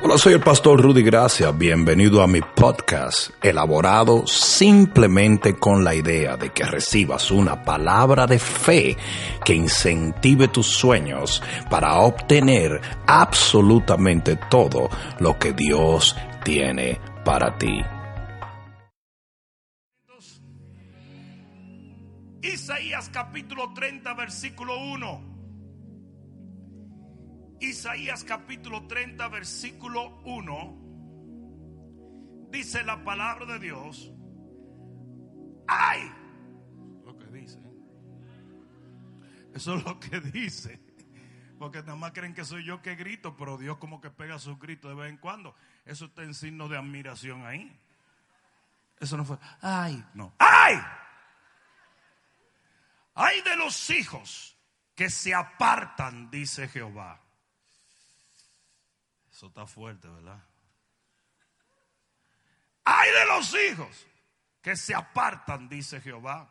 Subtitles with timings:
[0.00, 1.50] Hola, soy el pastor Rudy Gracia.
[1.50, 8.38] Bienvenido a mi podcast, elaborado simplemente con la idea de que recibas una palabra de
[8.38, 8.96] fe
[9.44, 14.88] que incentive tus sueños para obtener absolutamente todo
[15.18, 17.82] lo que Dios tiene para ti.
[22.40, 25.37] Isaías capítulo 30, versículo 1.
[27.60, 32.48] Isaías capítulo 30, versículo 1.
[32.50, 34.12] Dice la palabra de Dios.
[35.66, 36.10] ¡Ay!
[37.04, 37.58] Lo que dice.
[39.54, 40.80] Eso es lo que dice.
[41.58, 44.58] Porque nada más creen que soy yo que grito, pero Dios como que pega sus
[44.58, 45.54] gritos de vez en cuando.
[45.84, 47.78] Eso está en signo de admiración ahí.
[49.00, 50.34] Eso no fue, ay, no.
[50.38, 50.80] ¡Ay!
[53.14, 54.56] Hay de los hijos
[54.94, 57.20] que se apartan, dice Jehová.
[59.38, 60.42] Eso está fuerte, ¿verdad?
[62.84, 64.08] Hay de los hijos
[64.60, 66.50] que se apartan, dice Jehová,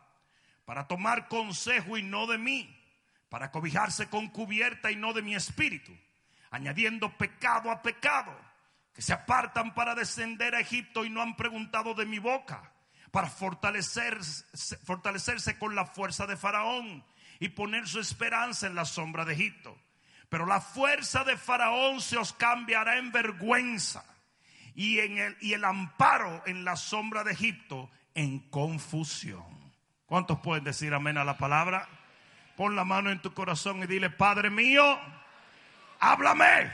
[0.64, 2.82] para tomar consejo y no de mí,
[3.28, 5.92] para cobijarse con cubierta y no de mi espíritu,
[6.50, 8.34] añadiendo pecado a pecado,
[8.94, 12.72] que se apartan para descender a Egipto y no han preguntado de mi boca
[13.12, 17.04] para fortalecerse, fortalecerse con la fuerza de Faraón
[17.42, 19.78] y poner su esperanza en la sombra de Egipto.
[20.30, 24.04] Pero la fuerza de Faraón se os cambiará en vergüenza
[24.76, 29.46] y, en el, y el amparo en la sombra de Egipto en confusión.
[30.06, 31.88] ¿Cuántos pueden decir amén a la palabra?
[32.56, 35.00] Pon la mano en tu corazón y dile, Padre mío,
[36.00, 36.72] háblame,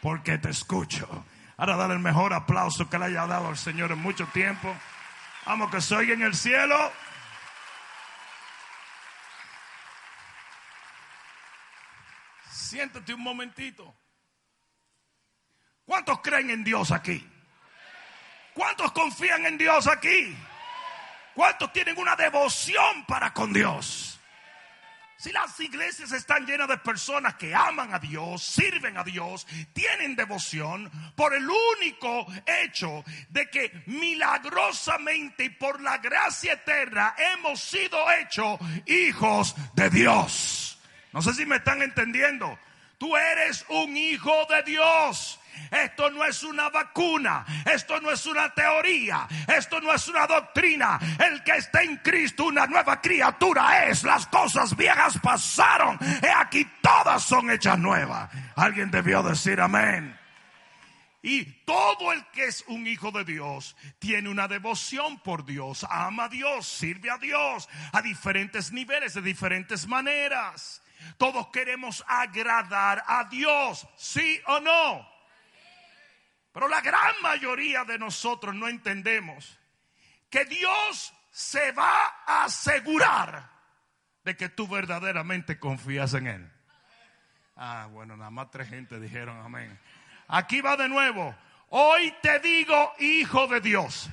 [0.00, 1.24] porque te escucho.
[1.56, 4.74] Ahora dale el mejor aplauso que le haya dado al Señor en mucho tiempo.
[5.44, 6.76] Vamos, que soy en el cielo.
[12.70, 13.96] Siéntate un momentito.
[15.84, 17.28] ¿Cuántos creen en Dios aquí?
[18.54, 20.36] ¿Cuántos confían en Dios aquí?
[21.34, 24.20] ¿Cuántos tienen una devoción para con Dios?
[25.16, 30.14] Si las iglesias están llenas de personas que aman a Dios, sirven a Dios, tienen
[30.14, 37.98] devoción, por el único hecho de que milagrosamente y por la gracia eterna hemos sido
[38.12, 40.79] hechos hijos de Dios.
[41.12, 42.58] No sé si me están entendiendo.
[42.98, 45.40] Tú eres un hijo de Dios.
[45.70, 50.98] Esto no es una vacuna, esto no es una teoría, esto no es una doctrina.
[51.18, 54.02] El que está en Cristo, una nueva criatura es.
[54.04, 55.98] Las cosas viejas pasaron.
[56.22, 58.30] Y aquí todas son hechas nuevas.
[58.56, 60.18] Alguien debió decir amén.
[61.22, 66.24] Y todo el que es un hijo de Dios tiene una devoción por Dios, ama
[66.24, 70.82] a Dios, sirve a Dios a diferentes niveles, de diferentes maneras.
[71.16, 75.08] Todos queremos agradar a Dios, sí o no.
[76.52, 79.58] Pero la gran mayoría de nosotros no entendemos
[80.28, 83.50] que Dios se va a asegurar
[84.24, 86.52] de que tú verdaderamente confías en Él.
[87.56, 89.78] Ah, bueno, nada más tres gente dijeron amén.
[90.28, 91.34] Aquí va de nuevo.
[91.68, 94.10] Hoy te digo, hijo de Dios,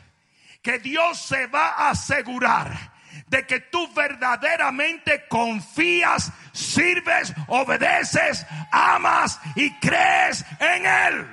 [0.62, 2.97] que Dios se va a asegurar
[3.28, 11.28] de que tú verdaderamente confías, sirves, obedeces, amas y crees en Él.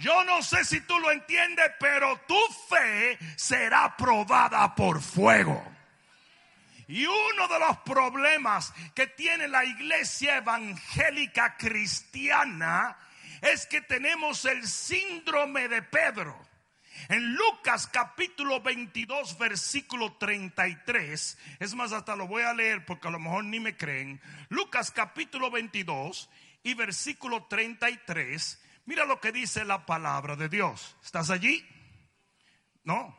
[0.00, 2.38] Yo no sé si tú lo entiendes, pero tu
[2.68, 5.62] fe será probada por fuego.
[6.88, 12.96] Y uno de los problemas que tiene la iglesia evangélica cristiana
[13.42, 16.49] es que tenemos el síndrome de Pedro.
[17.08, 23.10] En Lucas capítulo 22 versículo 33, es más, hasta lo voy a leer porque a
[23.10, 24.20] lo mejor ni me creen.
[24.48, 26.28] Lucas capítulo 22
[26.62, 28.60] y versículo 33
[28.90, 30.96] Mira lo que dice la palabra de Dios.
[31.00, 31.64] ¿Estás allí?
[32.82, 33.16] No.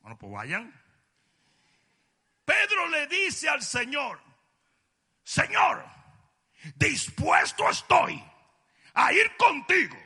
[0.00, 0.72] Bueno, pues vayan.
[2.44, 4.18] Pedro le dice al Señor,
[5.22, 5.84] Señor,
[6.74, 8.24] dispuesto estoy
[8.94, 9.96] a ir contigo,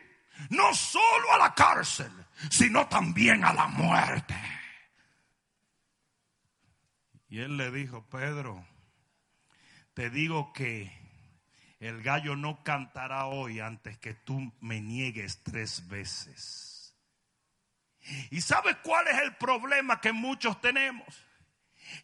[0.50, 2.10] no solo a la cárcel,
[2.50, 4.35] sino también a la muerte.
[7.29, 8.64] Y él le dijo, Pedro,
[9.94, 10.93] te digo que
[11.81, 16.96] el gallo no cantará hoy antes que tú me niegues tres veces.
[18.31, 21.06] ¿Y sabes cuál es el problema que muchos tenemos?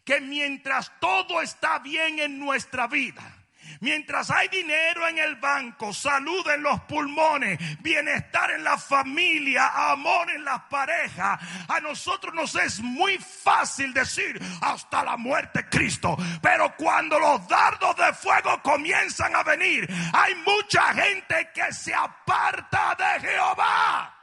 [0.03, 3.40] Que mientras todo está bien en nuestra vida,
[3.79, 10.29] Mientras hay dinero en el banco, salud en los pulmones, bienestar en la familia, amor
[10.31, 16.17] en las parejas, a nosotros nos es muy fácil decir hasta la muerte Cristo.
[16.41, 22.95] Pero cuando los dardos de fuego comienzan a venir, hay mucha gente que se aparta
[22.95, 24.20] de Jehová.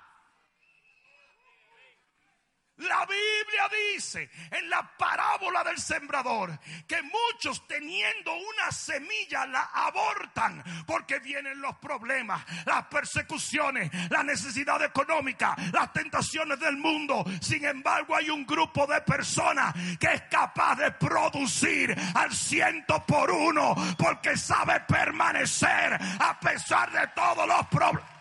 [2.78, 10.62] La Biblia dice en la parábola del sembrador que muchos teniendo una semilla la abortan
[10.86, 17.24] porque vienen los problemas, las persecuciones, la necesidad económica, las tentaciones del mundo.
[17.40, 23.30] Sin embargo, hay un grupo de personas que es capaz de producir al ciento por
[23.30, 28.17] uno porque sabe permanecer a pesar de todos los problemas.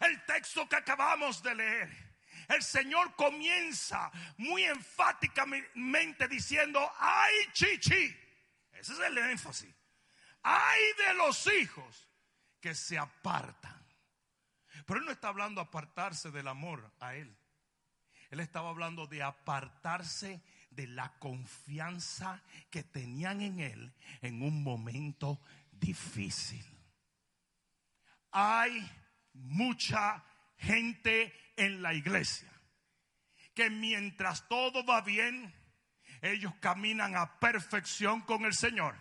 [0.00, 2.08] El texto que acabamos de leer.
[2.48, 8.16] El Señor comienza muy enfáticamente diciendo, ay chichi.
[8.72, 9.74] Ese es el énfasis.
[10.42, 12.08] Ay de los hijos
[12.60, 13.86] que se apartan.
[14.86, 17.36] Pero Él no está hablando apartarse del amor a Él.
[18.30, 25.40] Él estaba hablando de apartarse de la confianza que tenían en Él en un momento
[25.72, 26.64] difícil.
[28.30, 28.88] Hay
[29.38, 30.24] mucha
[30.56, 32.48] gente en la iglesia
[33.58, 35.52] que mientras todo va bien,
[36.22, 38.94] ellos caminan a perfección con el Señor.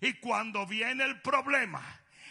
[0.00, 1.82] Y cuando viene el problema,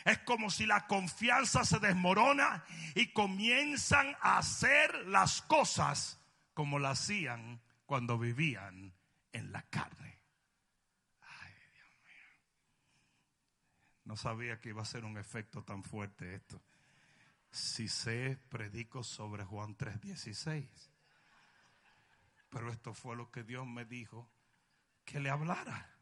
[0.06, 2.64] es como si la confianza se desmorona
[2.96, 6.18] y comienzan a hacer las cosas
[6.54, 8.94] como las hacían cuando vivían
[9.34, 10.22] en la carne.
[11.20, 12.40] Ay, Dios mío.
[14.06, 16.64] No sabía que iba a ser un efecto tan fuerte esto
[17.52, 20.92] si sé, predico sobre Juan 3:16.
[22.50, 24.32] Pero esto fue lo que Dios me dijo
[25.06, 25.96] que le hablara.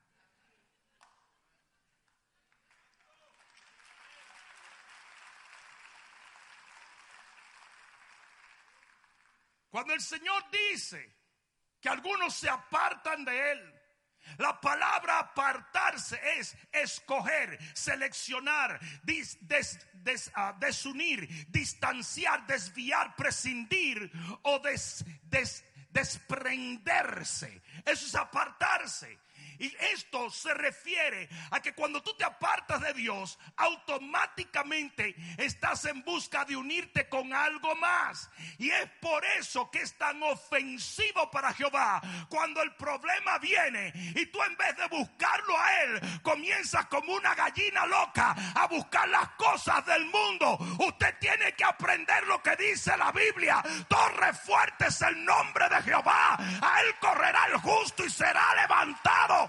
[9.69, 11.15] Cuando el Señor dice
[11.79, 13.76] que algunos se apartan de Él,
[14.37, 18.79] la palabra apartarse es escoger, seleccionar,
[20.35, 24.11] ah, desunir, distanciar, desviar, prescindir
[24.43, 24.61] o
[25.91, 27.61] desprenderse.
[27.85, 29.19] Eso es apartarse.
[29.59, 36.03] Y esto se refiere a que cuando tú te apartas de Dios, automáticamente estás en
[36.03, 38.29] busca de unirte con algo más.
[38.57, 44.25] Y es por eso que es tan ofensivo para Jehová cuando el problema viene y
[44.27, 49.29] tú en vez de buscarlo a Él, comienzas como una gallina loca a buscar las
[49.29, 50.57] cosas del mundo.
[50.79, 53.63] Usted tiene que aprender lo que dice la Biblia.
[53.87, 56.35] Torre fuerte es el nombre de Jehová.
[56.61, 59.46] A Él correrá el justo y será levantado.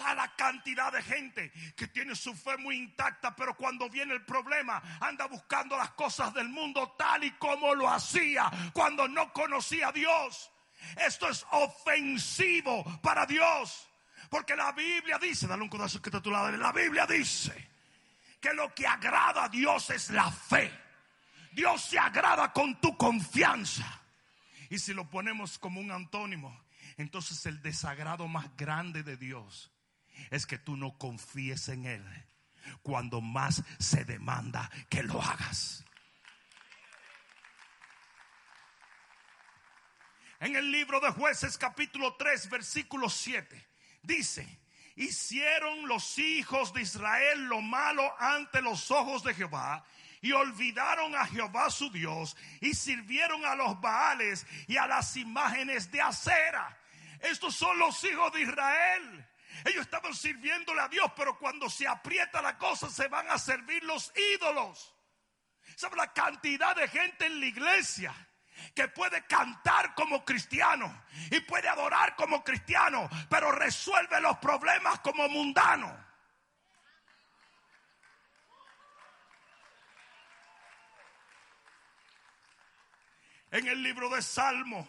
[0.00, 4.24] A la cantidad de gente que tiene su fe muy intacta, pero cuando viene el
[4.24, 9.88] problema anda buscando las cosas del mundo tal y como lo hacía cuando no conocía
[9.88, 10.50] a Dios.
[10.96, 13.88] Esto es ofensivo para Dios.
[14.30, 17.68] Porque la Biblia dice, dale un codazo que está a tu lado, la Biblia dice
[18.40, 20.70] que lo que agrada a Dios es la fe.
[21.52, 24.00] Dios se agrada con tu confianza.
[24.70, 26.56] Y si lo ponemos como un antónimo,
[26.98, 29.72] entonces el desagrado más grande de Dios
[30.30, 32.04] es que tú no confíes en Él
[32.82, 35.84] cuando más se demanda que lo hagas.
[40.40, 43.66] En el libro de jueces capítulo 3 versículo 7
[44.02, 44.60] dice,
[44.94, 49.84] hicieron los hijos de Israel lo malo ante los ojos de Jehová
[50.20, 55.90] y olvidaron a Jehová su Dios y sirvieron a los Baales y a las imágenes
[55.90, 56.78] de acera.
[57.20, 59.26] Estos son los hijos de Israel.
[59.64, 63.82] Ellos estaban sirviéndole a Dios, pero cuando se aprieta la cosa se van a servir
[63.84, 64.94] los ídolos.
[65.76, 68.28] ¿Sabe la cantidad de gente en la iglesia?
[68.74, 75.28] que puede cantar como cristiano y puede adorar como cristiano, pero resuelve los problemas como
[75.28, 76.08] mundano.
[83.50, 84.86] En el libro de Salmo,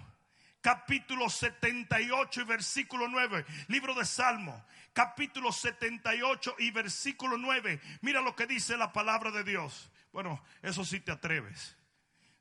[0.61, 3.45] capítulo 78 y versículo 9.
[3.67, 7.79] Libro de Salmo, capítulo 78 y versículo 9.
[8.01, 9.91] Mira lo que dice la palabra de Dios.
[10.11, 11.77] Bueno, eso sí te atreves.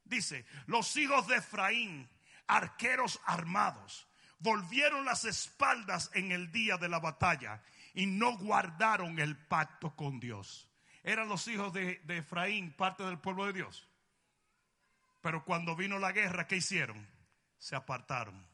[0.05, 2.09] Dice, los hijos de Efraín,
[2.47, 4.09] arqueros armados,
[4.39, 7.63] volvieron las espaldas en el día de la batalla
[7.95, 10.71] y no guardaron el pacto con Dios.
[11.03, 13.89] Eran los hijos de, de Efraín, parte del pueblo de Dios.
[15.21, 17.18] Pero cuando vino la guerra, ¿qué hicieron?
[17.59, 18.47] Se apartaron.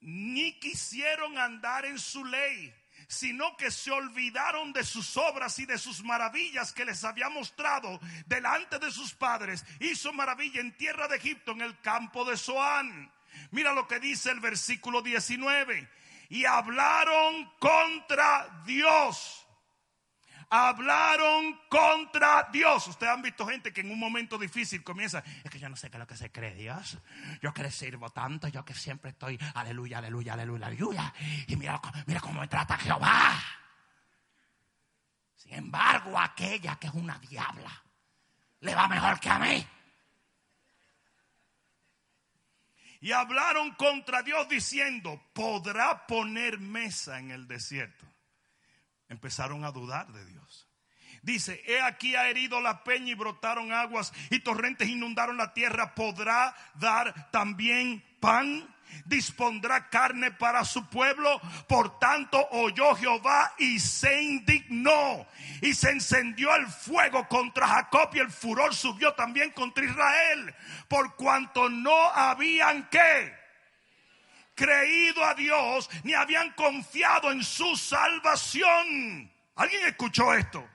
[0.00, 2.72] Ni quisieron andar en su ley,
[3.08, 7.98] sino que se olvidaron de sus obras y de sus maravillas que les había mostrado
[8.26, 9.64] delante de sus padres.
[9.80, 13.12] Hizo maravilla en tierra de Egipto, en el campo de Zoán.
[13.50, 15.88] Mira lo que dice el versículo 19.
[16.30, 19.47] Y hablaron contra Dios
[20.50, 22.86] hablaron contra Dios.
[22.86, 25.90] Ustedes han visto gente que en un momento difícil comienza, es que yo no sé
[25.90, 26.98] qué es lo que se cree Dios.
[27.42, 31.14] Yo que le sirvo tanto, yo que siempre estoy, aleluya, aleluya, aleluya, aleluya.
[31.46, 33.40] Y mira, mira cómo me trata Jehová.
[35.36, 37.82] Sin embargo, aquella que es una diabla,
[38.60, 39.66] le va mejor que a mí.
[43.00, 48.06] Y hablaron contra Dios diciendo, ¿podrá poner mesa en el desierto?
[49.08, 50.68] Empezaron a dudar de Dios.
[51.22, 55.94] Dice, he aquí ha herido la peña y brotaron aguas y torrentes inundaron la tierra.
[55.94, 58.68] ¿Podrá dar también pan?
[59.04, 61.40] dispondrá carne para su pueblo.
[61.66, 65.26] Por tanto, oyó Jehová y se indignó.
[65.60, 70.54] Y se encendió el fuego contra Jacob y el furor subió también contra Israel.
[70.88, 73.37] Por cuanto no habían que
[74.58, 79.32] creído a Dios ni habían confiado en su salvación.
[79.54, 80.68] ¿Alguien escuchó esto?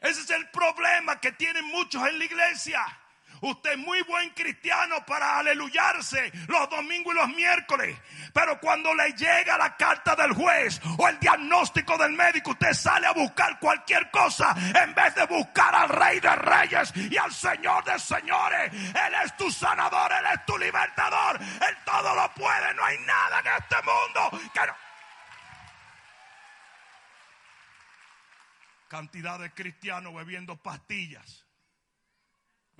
[0.00, 2.99] Ese es el problema que tienen muchos en la iglesia.
[3.40, 7.98] Usted es muy buen cristiano para aleluyarse los domingos y los miércoles.
[8.34, 13.06] Pero cuando le llega la carta del juez o el diagnóstico del médico, usted sale
[13.06, 17.82] a buscar cualquier cosa en vez de buscar al Rey de Reyes y al Señor
[17.84, 18.72] de Señores.
[18.72, 21.40] Él es tu sanador, Él es tu libertador.
[21.40, 22.74] Él todo lo puede.
[22.74, 24.74] No hay nada en este mundo que no.
[28.88, 31.39] Cantidad de cristianos bebiendo pastillas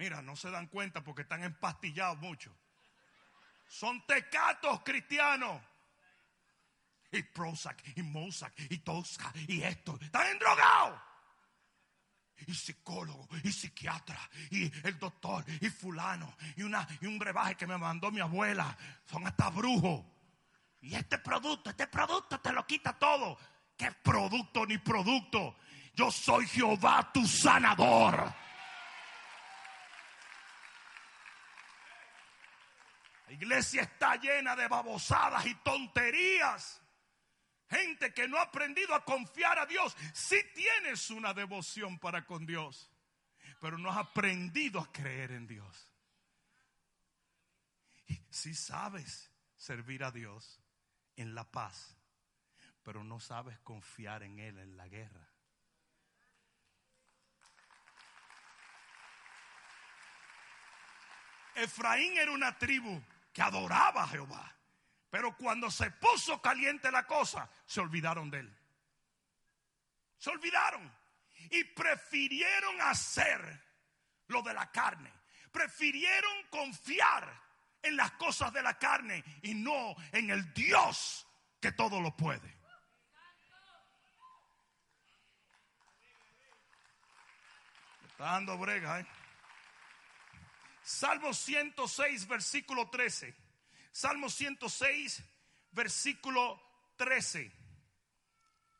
[0.00, 2.50] Mira, no se dan cuenta porque están empastillados mucho.
[3.68, 5.60] Son tecatos cristianos.
[7.12, 9.98] Y Prozac, y Mozart, y Tosca, y esto.
[10.00, 10.98] Están endrogados.
[12.46, 14.18] Y psicólogo, y psiquiatra,
[14.50, 18.74] y el doctor, y fulano, y, una, y un brebaje que me mandó mi abuela.
[19.04, 20.02] Son hasta brujos.
[20.80, 23.36] Y este producto, este producto te lo quita todo.
[23.76, 25.58] ¿Qué producto ni producto?
[25.94, 28.34] Yo soy Jehová tu sanador.
[33.30, 36.82] La iglesia está llena de babosadas y tonterías.
[37.68, 39.96] Gente que no ha aprendido a confiar a Dios.
[40.12, 42.90] Si tienes una devoción para con Dios,
[43.60, 45.92] pero no has aprendido a creer en Dios.
[48.30, 50.60] Si sabes servir a Dios
[51.14, 51.96] en la paz,
[52.82, 55.30] pero no sabes confiar en Él en la guerra.
[61.54, 63.00] Efraín era una tribu
[63.32, 64.56] que adoraba a Jehová.
[65.10, 68.56] Pero cuando se puso caliente la cosa, se olvidaron de él.
[70.18, 70.92] Se olvidaron.
[71.50, 73.64] Y prefirieron hacer
[74.28, 75.12] lo de la carne.
[75.50, 77.40] Prefirieron confiar
[77.82, 81.26] en las cosas de la carne y no en el Dios
[81.60, 82.60] que todo lo puede.
[88.20, 89.06] está dando brega, ¿eh?
[90.90, 93.32] Salmo 106, versículo 13.
[93.92, 95.22] Salmo 106,
[95.70, 96.60] versículo
[96.96, 97.52] 13.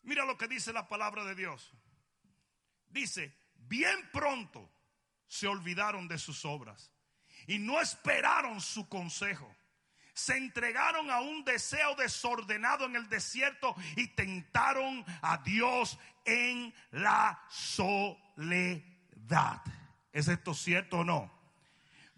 [0.02, 1.72] Mira lo que dice la palabra de Dios.
[2.88, 4.68] Dice, bien pronto
[5.28, 6.90] se olvidaron de sus obras
[7.46, 9.54] y no esperaron su consejo.
[10.12, 17.40] Se entregaron a un deseo desordenado en el desierto y tentaron a Dios en la
[17.48, 18.82] soledad.
[20.12, 21.39] ¿Es esto cierto o no?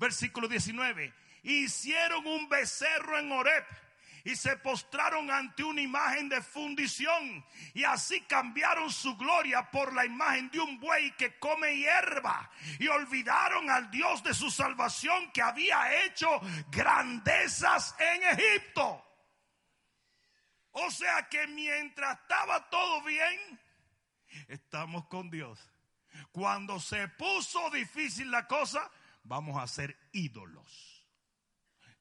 [0.03, 1.15] Versículo 19.
[1.45, 3.65] Hicieron un becerro en Oreb
[4.25, 10.05] y se postraron ante una imagen de fundición y así cambiaron su gloria por la
[10.05, 15.41] imagen de un buey que come hierba y olvidaron al Dios de su salvación que
[15.41, 16.29] había hecho
[16.73, 19.07] grandezas en Egipto.
[20.73, 23.61] O sea que mientras estaba todo bien,
[24.49, 25.61] estamos con Dios.
[26.33, 28.91] Cuando se puso difícil la cosa,
[29.25, 31.07] vamos a ser ídolos,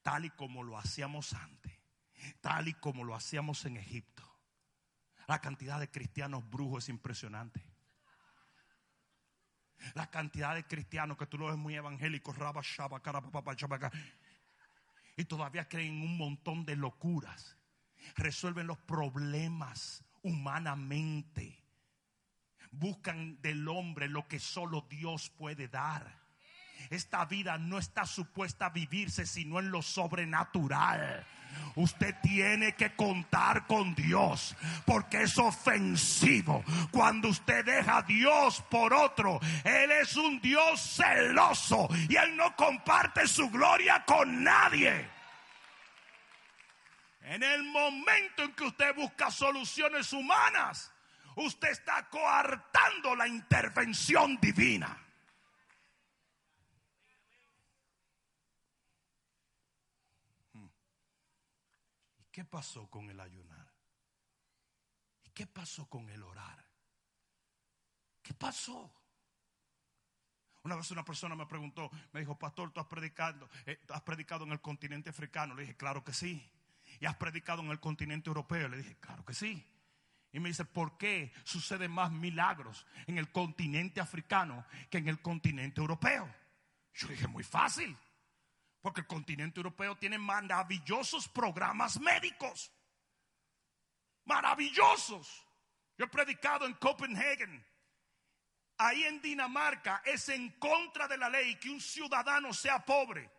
[0.01, 1.73] tal y como lo hacíamos antes,
[2.41, 4.23] tal y como lo hacíamos en Egipto.
[5.27, 7.63] La cantidad de cristianos brujos es impresionante.
[9.95, 12.35] La cantidad de cristianos que tú lo ves muy evangélicos,
[15.17, 17.57] y todavía creen un montón de locuras.
[18.15, 21.63] Resuelven los problemas humanamente.
[22.71, 26.20] Buscan del hombre lo que solo Dios puede dar
[26.91, 31.25] esta vida no está supuesta a vivirse sino en lo sobrenatural.
[31.75, 34.55] Usted tiene que contar con Dios
[34.85, 39.39] porque es ofensivo cuando usted deja a Dios por otro.
[39.63, 45.09] Él es un Dios celoso y Él no comparte su gloria con nadie.
[47.21, 50.91] En el momento en que usted busca soluciones humanas,
[51.35, 54.97] usted está coartando la intervención divina.
[62.31, 63.71] ¿Qué pasó con el ayunar?
[65.23, 66.65] ¿Y qué pasó con el orar?
[68.21, 68.93] ¿Qué pasó?
[70.63, 74.45] Una vez una persona me preguntó, me dijo, pastor, ¿tú has predicado, eh, has predicado
[74.45, 75.55] en el continente africano?
[75.55, 76.49] Le dije, claro que sí.
[76.99, 78.67] ¿Y has predicado en el continente europeo?
[78.69, 79.65] Le dije, claro que sí.
[80.31, 85.21] Y me dice, ¿por qué suceden más milagros en el continente africano que en el
[85.21, 86.33] continente europeo?
[86.93, 87.97] Yo dije, muy fácil.
[88.81, 92.71] Porque el continente europeo tiene maravillosos programas médicos.
[94.25, 95.45] Maravillosos.
[95.97, 97.65] Yo he predicado en Copenhagen.
[98.77, 103.29] Ahí en Dinamarca es en contra de la ley que un ciudadano sea pobre.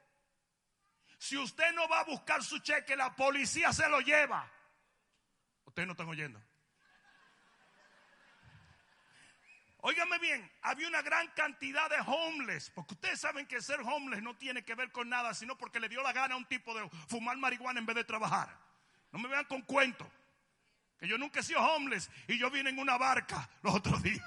[1.18, 4.49] Si usted no va a buscar su cheque, la policía se lo lleva.
[5.64, 6.40] Ustedes no están oyendo.
[9.85, 14.37] Óigame bien, había una gran cantidad de homeless, porque ustedes saben que ser homeless no
[14.37, 16.89] tiene que ver con nada, sino porque le dio la gana a un tipo de
[17.09, 18.57] fumar marihuana en vez de trabajar.
[19.11, 20.09] No me vean con cuento,
[21.01, 24.25] que yo nunca he sido homeless y yo vine en una barca los otros días.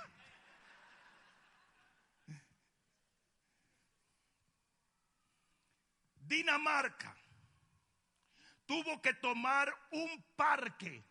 [6.17, 7.15] Dinamarca
[8.65, 11.01] tuvo que tomar un parque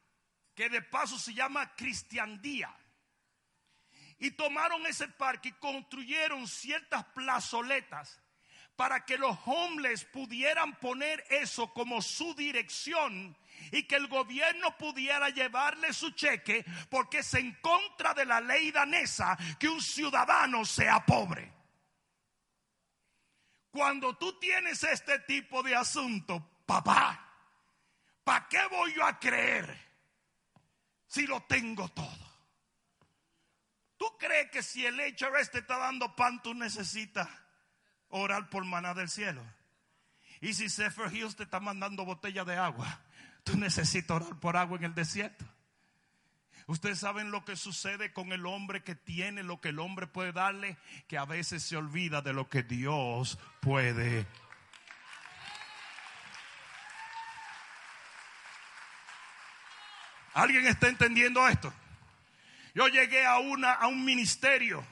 [0.54, 2.76] que de paso se llama Cristiandía
[4.18, 8.20] y tomaron ese parque y construyeron ciertas plazoletas
[8.76, 13.36] para que los homeless pudieran poner eso como su dirección
[13.70, 18.70] y que el gobierno pudiera llevarle su cheque porque es en contra de la ley
[18.72, 21.52] danesa que un ciudadano sea pobre.
[23.70, 27.20] Cuando tú tienes este tipo de asunto, papá,
[28.22, 29.76] ¿para qué voy yo a creer
[31.06, 32.23] si lo tengo todo?
[33.96, 37.28] ¿Tú crees que si el HRS te está dando pan, tú necesitas
[38.08, 39.42] orar por maná del cielo?
[40.40, 43.00] Y si Sefer Hills te está mandando botella de agua,
[43.44, 45.44] tú necesitas orar por agua en el desierto.
[46.66, 50.32] Ustedes saben lo que sucede con el hombre que tiene lo que el hombre puede
[50.32, 50.78] darle,
[51.08, 54.26] que a veces se olvida de lo que Dios puede.
[60.32, 61.72] ¿Alguien está entendiendo esto?
[62.74, 64.84] Yo llegué a, una, a un ministerio,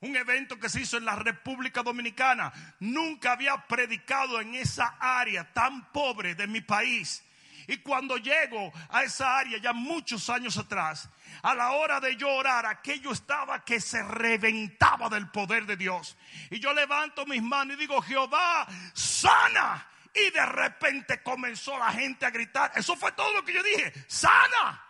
[0.00, 2.52] un evento que se hizo en la República Dominicana.
[2.80, 7.22] Nunca había predicado en esa área tan pobre de mi país.
[7.66, 11.10] Y cuando llego a esa área ya muchos años atrás,
[11.42, 16.16] a la hora de llorar, aquello estaba que se reventaba del poder de Dios.
[16.50, 19.86] Y yo levanto mis manos y digo, Jehová, sana.
[20.14, 22.72] Y de repente comenzó la gente a gritar.
[22.74, 24.87] Eso fue todo lo que yo dije, sana.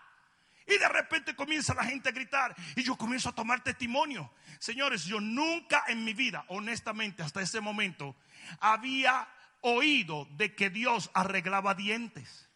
[0.69, 4.31] Y de repente comienza la gente a gritar y yo comienzo a tomar testimonio.
[4.59, 8.15] Señores, yo nunca en mi vida, honestamente, hasta ese momento,
[8.61, 9.27] había
[9.63, 12.51] oído de que Dios arreglaba dientes.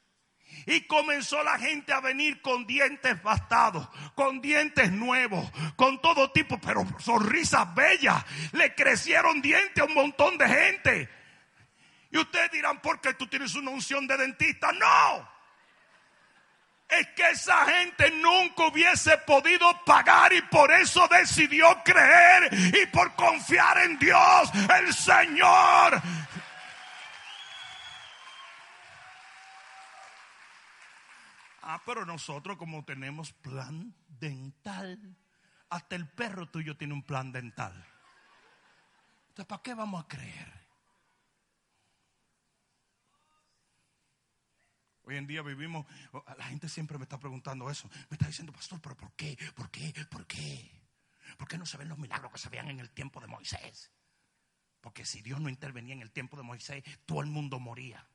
[0.67, 6.61] Y comenzó la gente a venir con dientes bastados, con dientes nuevos, con todo tipo,
[6.61, 8.23] pero sonrisas bellas.
[8.53, 11.09] Le crecieron dientes a un montón de gente.
[12.11, 14.71] Y ustedes dirán, ¿por qué tú tienes una unción de dentista?
[14.73, 15.33] No
[16.93, 23.15] es que esa gente nunca hubiese podido pagar y por eso decidió creer y por
[23.15, 26.03] confiar en Dios, el Señor.
[31.63, 34.99] Ah, pero nosotros como tenemos plan dental,
[35.71, 37.73] hasta el perro tuyo tiene un plan dental.
[39.29, 40.62] Entonces, ¿para qué vamos a creer?
[45.13, 45.85] Hoy en día vivimos,
[46.39, 47.87] la gente siempre me está preguntando eso.
[48.09, 49.37] Me está diciendo, pastor, pero ¿por qué?
[49.55, 49.93] ¿Por qué?
[50.11, 50.71] ¿Por qué?
[51.37, 53.93] ¿Por qué no se ven los milagros que se veían en el tiempo de Moisés?
[54.81, 58.09] Porque si Dios no intervenía en el tiempo de Moisés, todo el mundo moría.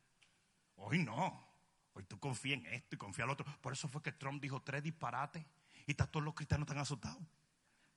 [0.77, 1.47] Hoy no.
[1.93, 3.45] Hoy tú confías en esto y confías en lo otro.
[3.61, 5.45] Por eso fue que Trump dijo tres disparates
[5.85, 7.21] y todos los cristianos están asustados.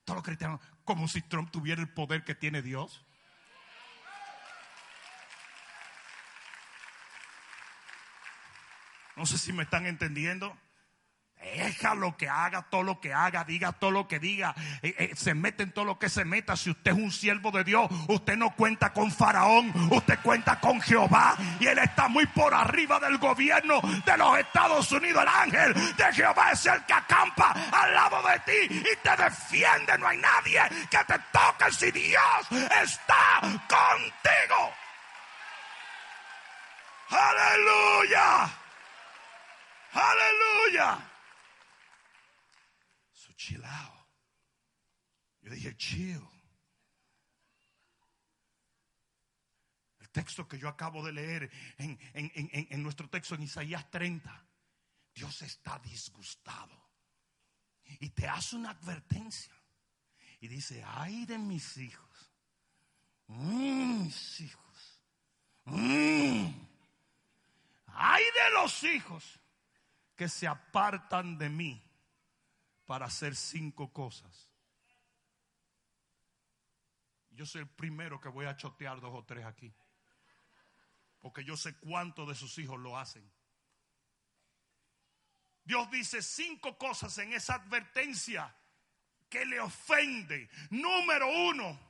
[0.04, 3.06] Todos los cristianos, como si Trump tuviera el poder que tiene Dios.
[9.20, 10.56] No sé si me están entendiendo.
[11.42, 15.34] Déjalo que haga todo lo que haga, diga todo lo que diga, eh, eh, se
[15.34, 16.56] mete en todo lo que se meta.
[16.56, 20.80] Si usted es un siervo de Dios, usted no cuenta con Faraón, usted cuenta con
[20.80, 25.22] Jehová y él está muy por arriba del gobierno de los Estados Unidos.
[25.22, 29.98] El ángel de Jehová es el que acampa al lado de ti y te defiende.
[29.98, 32.48] No hay nadie que te toque si Dios
[32.82, 34.72] está contigo.
[37.10, 38.59] Aleluya.
[39.92, 41.06] Aleluya.
[43.36, 43.64] Chill
[45.40, 46.22] Yo dije, chill.
[49.98, 54.46] El texto que yo acabo de leer en, en nuestro texto en Isaías 30.
[55.14, 56.90] Dios está disgustado.
[58.00, 59.54] Y te hace una advertencia.
[60.40, 62.32] Y dice, ay de mis hijos.
[63.26, 65.00] Mis hijos.
[65.64, 66.52] Mm.
[67.86, 69.39] ay de los hijos
[70.20, 71.82] que se apartan de mí
[72.84, 74.50] para hacer cinco cosas.
[77.30, 79.72] Yo soy el primero que voy a chotear dos o tres aquí.
[81.20, 83.32] Porque yo sé cuántos de sus hijos lo hacen.
[85.64, 88.54] Dios dice cinco cosas en esa advertencia
[89.30, 90.50] que le ofende.
[90.68, 91.80] Número uno,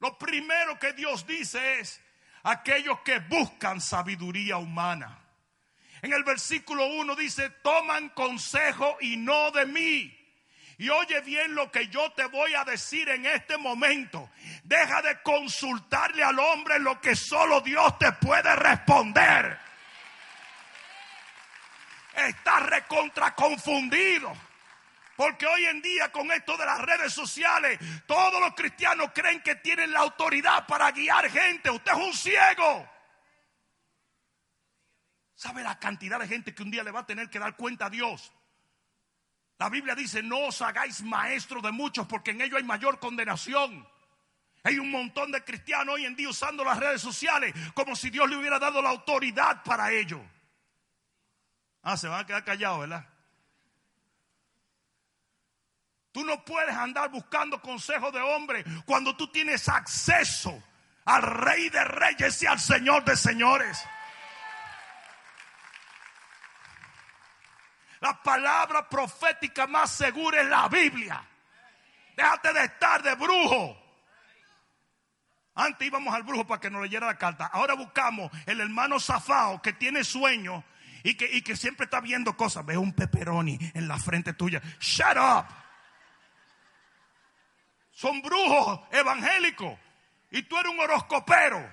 [0.00, 1.98] lo primero que Dios dice es
[2.42, 5.23] aquellos que buscan sabiduría humana.
[6.04, 10.14] En el versículo 1 dice, toman consejo y no de mí.
[10.76, 14.28] Y oye bien lo que yo te voy a decir en este momento.
[14.64, 19.58] Deja de consultarle al hombre lo que solo Dios te puede responder.
[22.14, 24.30] Estás recontra confundido.
[25.16, 29.54] Porque hoy en día con esto de las redes sociales, todos los cristianos creen que
[29.54, 31.70] tienen la autoridad para guiar gente.
[31.70, 32.93] Usted es un ciego.
[35.34, 37.86] ¿Sabe la cantidad de gente que un día le va a tener que dar cuenta
[37.86, 38.32] a Dios?
[39.58, 43.86] La Biblia dice, no os hagáis maestros de muchos porque en ello hay mayor condenación.
[44.62, 48.28] Hay un montón de cristianos hoy en día usando las redes sociales como si Dios
[48.28, 50.20] le hubiera dado la autoridad para ello.
[51.82, 53.06] Ah, se van a quedar callados, ¿verdad?
[56.12, 60.62] Tú no puedes andar buscando consejos de hombre cuando tú tienes acceso
[61.04, 63.84] al Rey de Reyes y al Señor de Señores.
[68.04, 71.26] La palabra profética más segura es la Biblia.
[72.14, 73.82] Déjate de estar de brujo.
[75.54, 77.46] Antes íbamos al brujo para que nos leyera la carta.
[77.46, 80.62] Ahora buscamos el hermano Zafao que tiene sueño
[81.02, 82.66] y que, y que siempre está viendo cosas.
[82.66, 84.60] Ve un pepperoni en la frente tuya.
[84.78, 85.46] Shut up.
[87.90, 89.78] Son brujos evangélicos.
[90.30, 91.72] Y tú eres un horoscopero.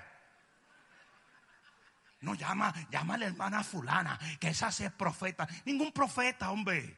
[2.22, 5.48] No, llama, llama a la hermana fulana, que esa sí es profeta.
[5.66, 6.98] Ningún profeta, hombre.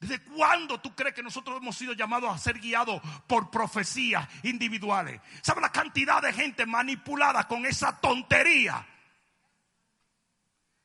[0.00, 5.20] ¿Desde cuándo tú crees que nosotros hemos sido llamados a ser guiados por profecías individuales?
[5.42, 8.84] ¿Sabes la cantidad de gente manipulada con esa tontería?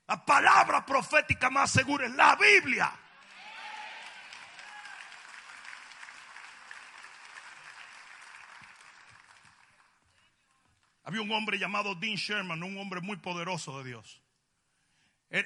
[0.05, 2.93] La palabra profética más segura es la Biblia.
[11.07, 14.21] Había un hombre llamado Dean Sherman, un hombre muy poderoso de Dios.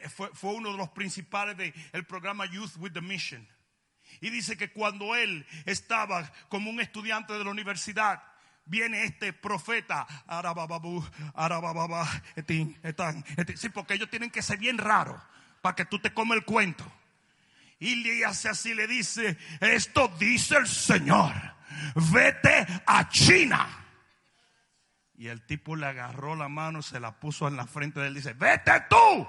[0.10, 3.48] fue, fue, uno de los principales del programa Youth with the Mission.
[4.22, 8.24] Y dice que cuando él estaba como un estudiante de la universidad,
[8.66, 13.24] viene este profeta, Arabababu, Arabababa, etín, etán,
[13.56, 15.22] Sí, porque ellos tienen que ser bien raros
[15.62, 16.92] para que tú te comes el cuento.
[17.78, 21.34] Y le hace así, le dice, esto dice el Señor,
[22.12, 23.81] vete a China
[25.22, 28.16] y el tipo le agarró la mano, se la puso en la frente de él
[28.16, 29.28] dice, vete tú.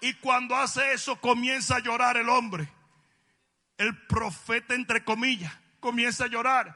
[0.00, 2.66] Y cuando hace eso comienza a llorar el hombre.
[3.76, 6.74] El profeta, entre comillas, comienza a llorar.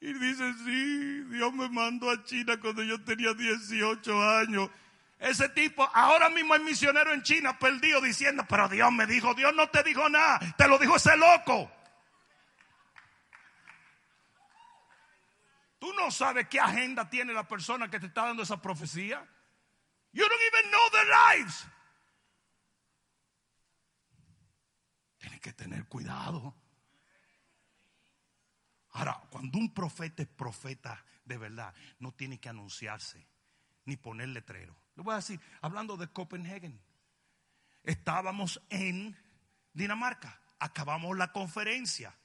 [0.00, 4.70] Y dice, sí, Dios me mandó a China cuando yo tenía 18 años.
[5.18, 9.52] Ese tipo ahora mismo es misionero en China, perdido, diciendo, pero Dios me dijo, Dios
[9.52, 11.72] no te dijo nada, te lo dijo ese loco.
[15.78, 19.26] Tú no sabes qué agenda tiene la persona que te está dando esa profecía.
[20.12, 21.66] You don't even know their lives.
[25.18, 26.54] Tienes que tener cuidado.
[28.92, 33.28] Ahora, cuando un profeta es profeta de verdad, no tiene que anunciarse
[33.84, 34.76] ni poner letrero.
[34.96, 36.82] Le voy a decir, hablando de Copenhagen,
[37.84, 39.16] estábamos en
[39.72, 42.18] Dinamarca, acabamos la conferencia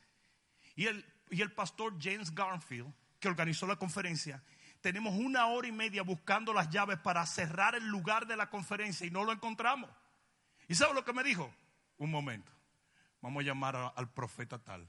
[0.75, 4.43] y el, y el pastor James Garfield que organizó la conferencia,
[4.81, 9.07] tenemos una hora y media buscando las llaves para cerrar el lugar de la conferencia
[9.07, 9.89] y no lo encontramos.
[10.67, 11.49] Y ¿Y sabe lo que me dijo?
[11.99, 12.51] Un momento.
[13.21, 14.86] Vamos a llamar al profeta tal.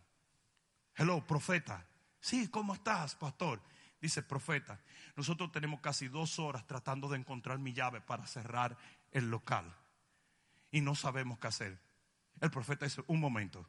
[0.97, 1.87] Hello, profeta.
[2.18, 3.62] Sí, ¿cómo estás, pastor?
[4.01, 4.81] Dice, profeta,
[5.14, 8.77] nosotros tenemos casi dos horas tratando de encontrar mi llave para cerrar
[9.12, 9.73] el local.
[10.73, 11.79] Y no sabemos qué hacer.
[12.40, 13.64] El profeta dice, un momento.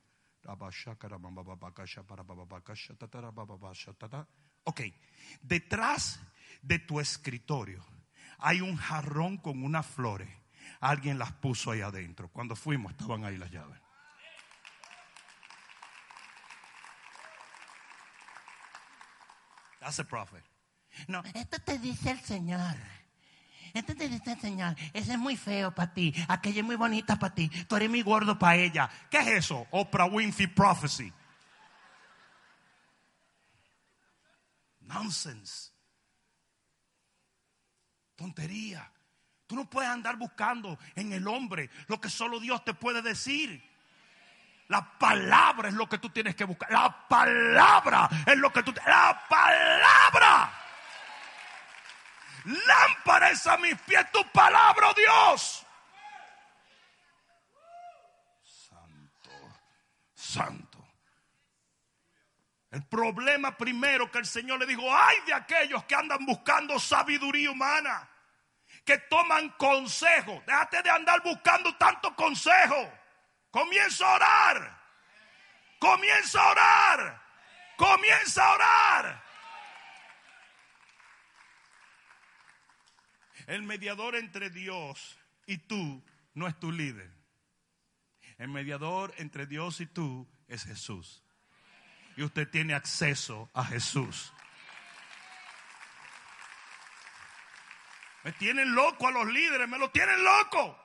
[4.65, 4.81] Ok,
[5.41, 6.19] detrás
[6.61, 7.85] de tu escritorio
[8.39, 10.29] hay un jarrón con unas flores.
[10.79, 12.29] Alguien las puso ahí adentro.
[12.29, 13.79] Cuando fuimos estaban ahí las llaves.
[19.79, 20.43] That's a prophet.
[21.07, 22.75] No, esto te dice el Señor.
[23.73, 24.75] Esto te dice el Señor.
[24.93, 26.13] Ese es muy feo para ti.
[26.27, 27.49] Aquella es muy bonita para ti.
[27.67, 28.89] Tú eres muy gordo para ella.
[29.11, 29.67] ¿Qué es eso?
[29.71, 31.13] Oprah Winfrey Prophecy.
[34.85, 35.71] Nonsense.
[38.15, 38.91] Tontería.
[39.47, 43.63] Tú no puedes andar buscando en el hombre lo que solo Dios te puede decir.
[44.67, 46.71] La palabra es lo que tú tienes que buscar.
[46.71, 48.73] La palabra es lo que tú...
[48.85, 50.61] La palabra.
[52.45, 55.65] Lámpara es a mis pies tu palabra, oh Dios.
[58.43, 59.31] Santo,
[60.13, 60.64] santo.
[62.75, 67.49] El problema primero que el Señor le dijo, ay de aquellos que andan buscando sabiduría
[67.49, 68.05] humana,
[68.83, 70.43] que toman consejo.
[70.45, 72.91] Déjate de andar buscando tanto consejo.
[73.49, 74.81] Comienza a orar.
[75.79, 77.21] Comienza a orar.
[77.77, 79.23] Comienza a orar.
[83.47, 87.09] El mediador entre Dios y tú no es tu líder.
[88.37, 91.24] El mediador entre Dios y tú es Jesús.
[92.17, 94.31] Y usted tiene acceso a Jesús.
[98.23, 100.79] Me tienen loco a los líderes, me lo tienen loco.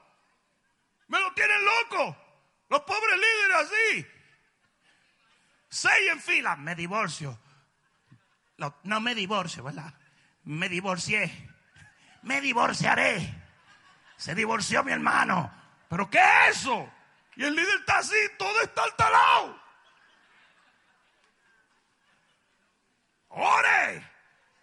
[1.08, 2.16] Me lo tienen loco.
[2.68, 4.06] Los pobres líderes así.
[5.68, 7.40] Seis en fila, me divorcio.
[8.84, 9.94] No, me divorcio, ¿verdad?
[10.44, 11.48] Me divorcié.
[12.22, 13.34] Me divorciaré.
[14.16, 15.50] Se divorció mi hermano.
[15.88, 16.92] ¿Pero qué es eso?
[17.36, 19.58] Y el líder está así, todo está talado.
[23.30, 24.02] Ore,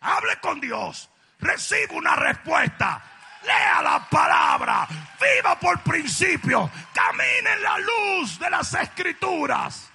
[0.01, 3.01] hable con Dios, reciba una respuesta,
[3.43, 4.87] lea la palabra,
[5.19, 9.89] viva por principio, camine en la luz de las escrituras.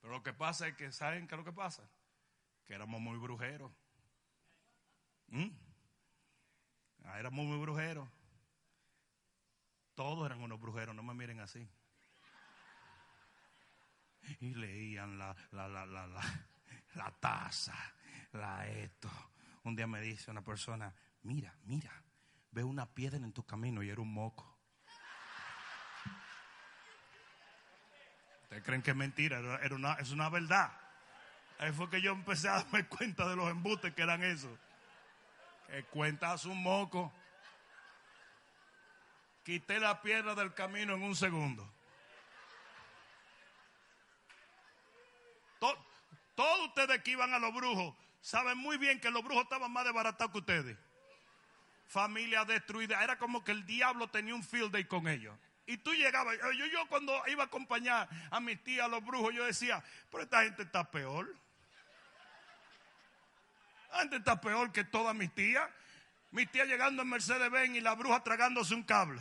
[0.00, 1.82] Pero lo que pasa es que, ¿saben qué es lo que pasa?
[2.64, 3.72] Que éramos muy brujeros.
[5.26, 5.48] ¿Mm?
[7.04, 8.08] Ah, éramos muy brujeros.
[9.94, 11.68] Todos eran unos brujeros, no me miren así.
[14.40, 16.46] Y leían la, la, la, la, la,
[16.94, 17.76] la taza,
[18.32, 19.10] la esto.
[19.64, 21.92] Un día me dice una persona, mira, mira,
[22.52, 24.58] veo una piedra en tu camino y era un moco.
[28.42, 29.38] ¿Ustedes creen que es mentira?
[29.62, 30.72] Era una, es una verdad.
[31.58, 34.58] Ahí fue que yo empecé a darme cuenta de los embustes que eran esos.
[35.66, 37.12] Que cuentas un moco.
[39.42, 41.70] Quité la piedra del camino en un segundo.
[46.38, 49.84] Todos ustedes que iban a los brujos saben muy bien que los brujos estaban más
[49.84, 50.78] desbaratados que ustedes.
[51.88, 53.02] Familia destruida.
[53.02, 55.36] Era como que el diablo tenía un field day con ellos.
[55.66, 56.38] Y tú llegabas.
[56.56, 60.22] Yo, yo cuando iba a acompañar a mis tías a los brujos, yo decía, pero
[60.22, 61.34] esta gente está peor.
[63.94, 65.68] Gente está peor que todas mis tías.
[66.30, 69.20] Mi tía llegando en Mercedes Benz y la bruja tragándose un cable.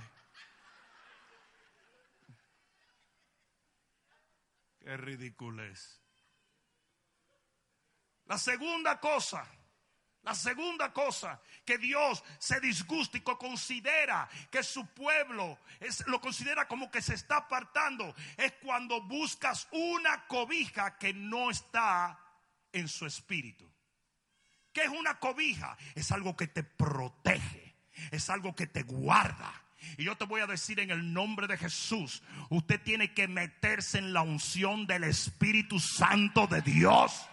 [4.81, 6.06] Qué ridiculez.
[8.27, 9.45] La segunda cosa,
[10.23, 15.59] la segunda cosa que Dios se disgusta y que considera que su pueblo
[16.07, 22.19] lo considera como que se está apartando es cuando buscas una cobija que no está
[22.73, 23.71] en su espíritu.
[24.73, 25.77] ¿Qué es una cobija?
[25.95, 27.75] Es algo que te protege,
[28.11, 29.53] es algo que te guarda.
[29.97, 33.97] Y yo te voy a decir en el nombre de Jesús, usted tiene que meterse
[33.97, 37.27] en la unción del Espíritu Santo de Dios.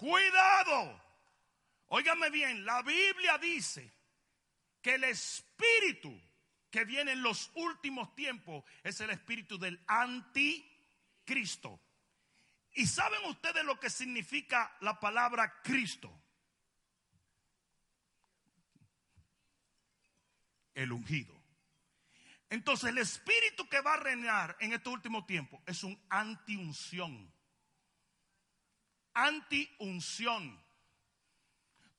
[0.00, 0.98] Cuidado.
[1.88, 3.92] Óigame bien, la Biblia dice
[4.80, 6.18] que el espíritu
[6.70, 11.78] que viene en los últimos tiempos es el espíritu del anticristo.
[12.72, 16.10] ¿Y saben ustedes lo que significa la palabra Cristo?
[20.72, 21.38] El ungido.
[22.48, 27.30] Entonces el espíritu que va a reinar en este último tiempo es un antiunción.
[29.14, 30.60] Antiunción.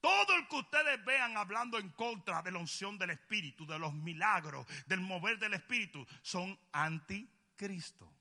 [0.02, 3.94] Todo el que ustedes vean hablando en contra de la unción del Espíritu, de los
[3.94, 8.12] milagros, del mover del Espíritu, son anticristo.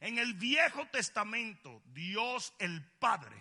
[0.00, 3.36] En el Viejo Testamento, Dios el Padre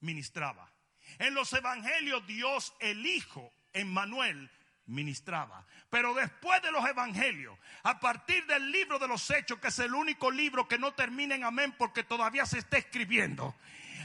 [0.00, 0.70] ministraba.
[1.18, 4.50] En los Evangelios, Dios el Hijo, Emmanuel,
[4.86, 5.64] ministraba.
[5.90, 9.94] Pero después de los evangelios, a partir del libro de los hechos, que es el
[9.94, 13.54] único libro que no termina en amén porque todavía se está escribiendo,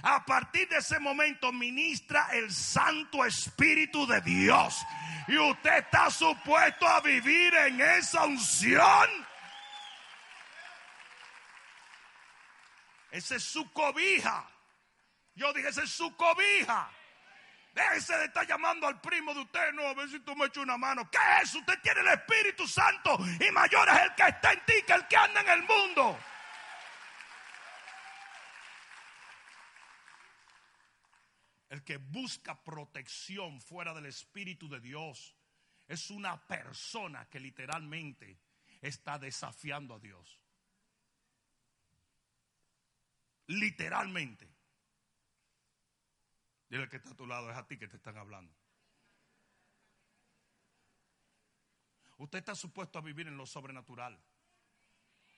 [0.04, 4.86] a partir de ese momento ministra el Santo Espíritu de Dios.
[5.28, 9.10] Y usted está supuesto a vivir en esa unción.
[13.12, 14.48] Esa es su cobija.
[15.36, 16.92] Yo dije, esa es su cobija.
[17.74, 20.64] Déjese de estar llamando al primo de usted, no, a ver si tú me echas
[20.64, 21.10] una mano.
[21.10, 21.60] ¿Qué es eso?
[21.60, 25.08] Usted tiene el Espíritu Santo y mayor es el que está en ti que el
[25.08, 26.20] que anda en el mundo.
[31.70, 35.36] El que busca protección fuera del Espíritu de Dios
[35.88, 38.40] es una persona que literalmente
[38.82, 40.40] está desafiando a Dios.
[43.48, 44.59] Literalmente.
[46.70, 48.54] Dile que está a tu lado, es a ti que te están hablando.
[52.18, 54.20] Usted está supuesto a vivir en lo sobrenatural.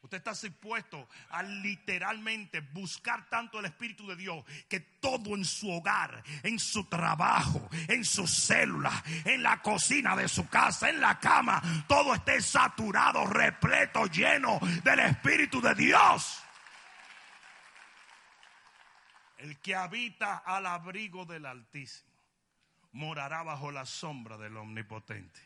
[0.01, 5.71] Usted está supuesto a literalmente buscar tanto el Espíritu de Dios que todo en su
[5.71, 11.19] hogar, en su trabajo, en sus células, en la cocina de su casa, en la
[11.19, 16.41] cama, todo esté saturado, repleto, lleno del Espíritu de Dios.
[19.41, 22.11] El que habita al abrigo del Altísimo
[22.91, 25.39] morará bajo la sombra del Omnipotente.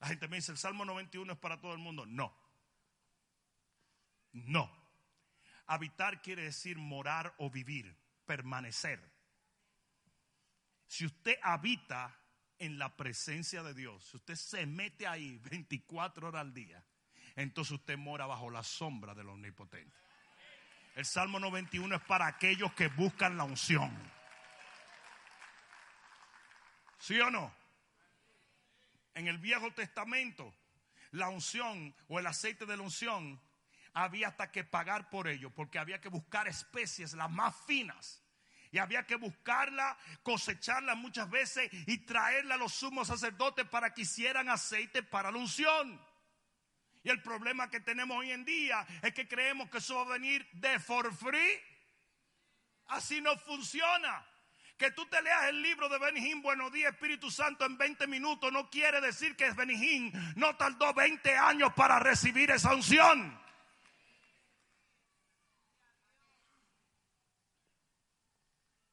[0.00, 2.04] La gente me dice, el Salmo 91 es para todo el mundo.
[2.04, 2.34] No.
[4.32, 4.68] No.
[5.66, 9.00] Habitar quiere decir morar o vivir, permanecer.
[10.88, 12.18] Si usted habita
[12.58, 16.84] en la presencia de Dios, si usted se mete ahí 24 horas al día,
[17.36, 20.09] entonces usted mora bajo la sombra del Omnipotente.
[20.94, 23.90] El Salmo 91 es para aquellos que buscan la unción.
[26.98, 27.54] ¿Sí o no?
[29.14, 30.54] En el Viejo Testamento,
[31.12, 33.40] la unción o el aceite de la unción
[33.92, 38.22] había hasta que pagar por ello, porque había que buscar especies las más finas.
[38.72, 44.02] Y había que buscarla, cosecharla muchas veces y traerla a los sumos sacerdotes para que
[44.02, 46.00] hicieran aceite para la unción.
[47.02, 50.18] Y el problema que tenemos hoy en día es que creemos que eso va a
[50.18, 51.60] venir de for free.
[52.88, 54.26] Así no funciona.
[54.76, 58.50] Que tú te leas el libro de Benihín, Buenos días, Espíritu Santo, en 20 minutos,
[58.50, 63.38] no quiere decir que Benihín no tardó 20 años para recibir esa unción.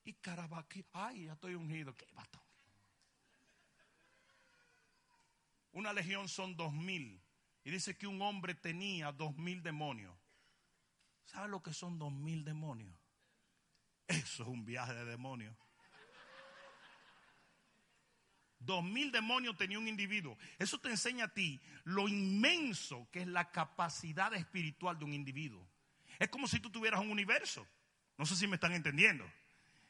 [0.03, 1.95] Y Carabaqui, ay, ya estoy ungido.
[1.95, 2.41] ¿Qué bato?
[5.71, 7.21] Una legión son dos mil.
[7.67, 10.15] Y dice que un hombre tenía dos mil demonios.
[11.25, 12.95] ¿Sabe lo que son dos mil demonios?
[14.07, 15.53] Eso es un viaje de demonios.
[18.57, 20.37] Dos mil demonios tenía un individuo.
[20.57, 25.67] Eso te enseña a ti lo inmenso que es la capacidad espiritual de un individuo.
[26.19, 27.67] Es como si tú tuvieras un universo.
[28.17, 29.29] No sé si me están entendiendo.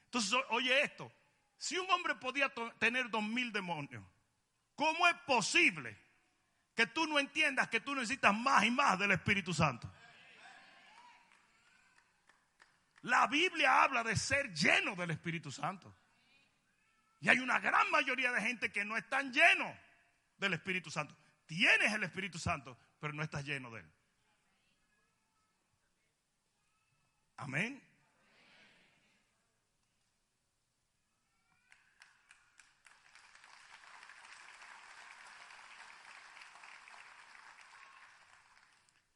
[0.06, 1.14] Entonces, oye esto.
[1.60, 4.04] Si un hombre podía tener dos mil demonios,
[4.74, 6.07] ¿cómo es posible
[6.78, 9.92] que tú no entiendas que tú necesitas más y más del Espíritu Santo.
[13.02, 15.92] La Biblia habla de ser lleno del Espíritu Santo.
[17.20, 19.76] Y hay una gran mayoría de gente que no están llenos
[20.38, 21.18] del Espíritu Santo.
[21.48, 23.92] Tienes el Espíritu Santo, pero no estás lleno de él.
[27.38, 27.87] Amén.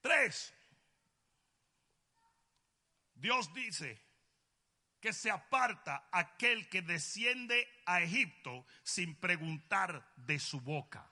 [0.02, 0.54] Tres,
[3.14, 4.02] Dios dice
[5.00, 11.12] que se aparta aquel que desciende a Egipto sin preguntar de su boca.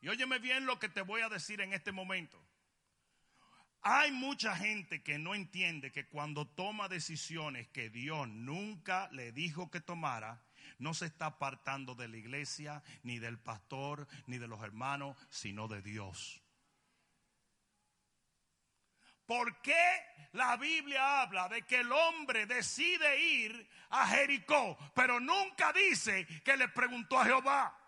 [0.00, 2.40] Y óyeme bien lo que te voy a decir en este momento.
[3.82, 9.70] Hay mucha gente que no entiende que cuando toma decisiones que Dios nunca le dijo
[9.70, 10.44] que tomara,
[10.78, 15.66] no se está apartando de la iglesia, ni del pastor, ni de los hermanos, sino
[15.66, 16.42] de Dios.
[19.30, 25.72] ¿Por qué la Biblia habla de que el hombre decide ir a Jericó, pero nunca
[25.72, 27.78] dice que le preguntó a Jehová?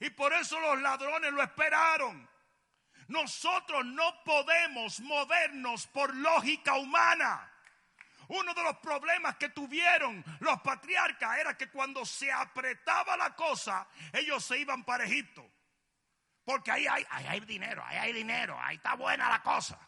[0.00, 2.26] Y por eso los ladrones lo esperaron.
[3.08, 7.52] Nosotros no podemos movernos por lógica humana.
[8.28, 13.86] Uno de los problemas que tuvieron los patriarcas era que cuando se apretaba la cosa,
[14.14, 15.46] ellos se iban para Egipto.
[16.42, 19.78] Porque ahí hay, ahí hay dinero, ahí hay dinero, ahí está buena la cosa.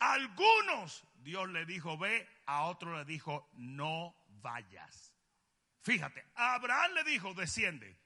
[0.00, 5.14] Algunos Dios le dijo ve, a otros le dijo no vayas.
[5.82, 7.96] Fíjate, a Abraham le dijo desciende.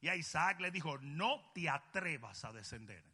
[0.00, 3.04] Y a Isaac le dijo no te atrevas a descender.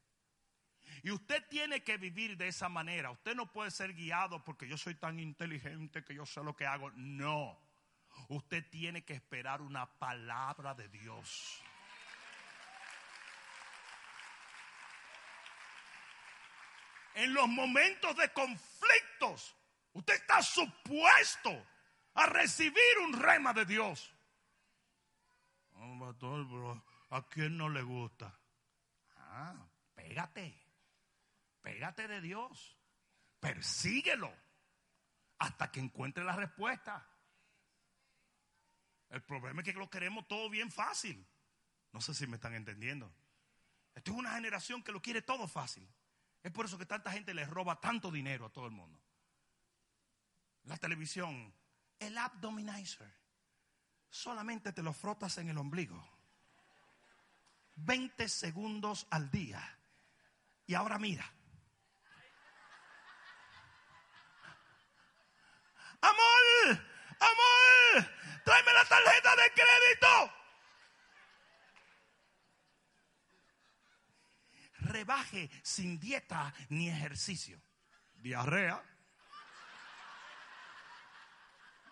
[1.03, 3.11] Y usted tiene que vivir de esa manera.
[3.11, 6.67] Usted no puede ser guiado porque yo soy tan inteligente que yo sé lo que
[6.67, 6.91] hago.
[6.93, 7.59] No.
[8.29, 11.63] Usted tiene que esperar una palabra de Dios.
[17.17, 19.57] En los momentos de conflictos,
[19.95, 21.67] usted está supuesto
[22.13, 24.13] a recibir un rema de Dios.
[27.09, 28.39] ¿a quién no le gusta?
[29.17, 30.63] Ah, pégate.
[31.63, 32.77] Pégate de Dios.
[33.41, 34.31] Persíguelo
[35.39, 37.09] hasta que encuentre la respuesta.
[39.09, 41.27] El problema es que lo queremos todo bien fácil.
[41.93, 43.11] No sé si me están entendiendo.
[43.95, 45.89] Esto es una generación que lo quiere todo fácil.
[46.47, 49.03] Es por eso que tanta gente le roba tanto dinero a todo el mundo.
[50.63, 51.53] La televisión,
[51.99, 53.13] el abdominizer,
[54.09, 56.09] solamente te lo frotas en el ombligo.
[57.75, 59.61] 20 segundos al día.
[60.69, 61.29] Y ahora mira.
[66.01, 66.87] Amor,
[67.19, 68.11] amor,
[68.45, 70.33] tráeme la tarjeta de crédito.
[75.07, 77.61] Rebaje sin dieta ni ejercicio.
[78.17, 78.83] Diarrea.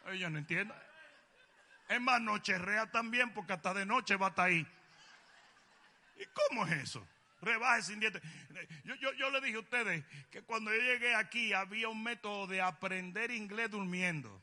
[0.06, 0.74] Ella no entiende.
[1.88, 4.66] Es más, nocherrea también porque hasta de noche va a estar ahí.
[6.16, 7.06] ¿Y cómo es eso?
[7.40, 8.20] Rebaje sin dieta.
[8.82, 12.48] Yo, yo, yo le dije a ustedes que cuando yo llegué aquí había un método
[12.48, 14.42] de aprender inglés durmiendo.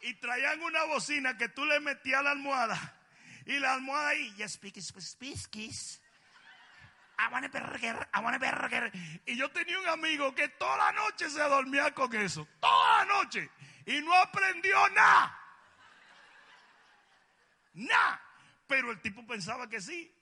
[0.00, 2.95] Y traían una bocina que tú le metías a la almohada.
[3.46, 6.02] Y la almohada ahí, yes, speakies, speakies.
[7.18, 8.90] I want a burger, I want a burger.
[9.24, 12.46] Y yo tenía un amigo que toda la noche se dormía con eso.
[12.60, 13.48] Toda la noche.
[13.86, 15.38] Y no aprendió nada.
[17.74, 18.22] Nada.
[18.66, 20.12] Pero el tipo pensaba que sí.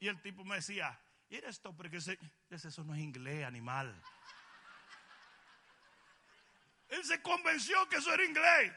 [0.00, 1.74] Y el tipo me decía, ¿y esto?
[1.74, 2.18] Porque ese,
[2.50, 4.02] eso no es inglés, animal.
[6.88, 8.72] Él se convenció que eso era inglés.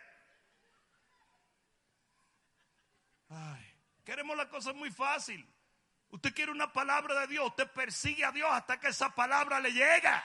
[3.29, 3.64] Ay,
[4.05, 5.45] queremos la cosa muy fácil.
[6.09, 9.71] Usted quiere una palabra de Dios, usted persigue a Dios hasta que esa palabra le
[9.71, 10.23] llega.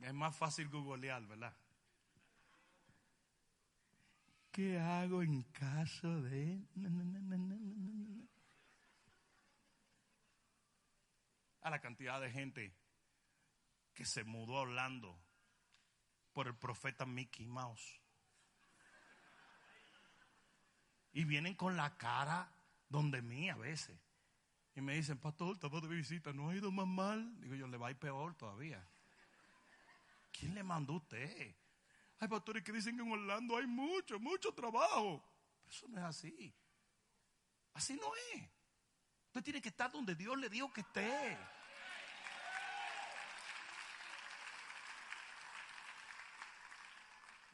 [0.00, 1.54] Es más fácil googlear, ¿verdad?
[4.50, 6.58] ¿Qué hago en caso de...
[11.60, 12.74] A la cantidad de gente
[13.92, 15.20] que se mudó hablando
[16.38, 18.00] por el profeta Mickey Mouse.
[21.12, 22.48] Y vienen con la cara
[22.88, 23.98] donde mí a veces.
[24.76, 27.40] Y me dicen, pastor, estamos de visita, no ha ido más mal.
[27.40, 28.88] Digo yo, le va a ir peor todavía.
[30.30, 31.56] ¿Quién le mandó a usted?
[32.20, 35.20] Hay pastores que dicen que en Orlando hay mucho, mucho trabajo.
[35.64, 36.54] Pero eso no es así.
[37.74, 38.48] Así no es.
[39.26, 41.36] Usted tiene que estar donde Dios le dijo que esté.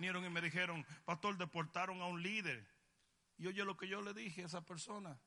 [0.05, 2.69] Vinieron y me dijeron, pastor, deportaron a un líder.
[3.39, 5.19] Y oye lo que yo le dije a esa persona.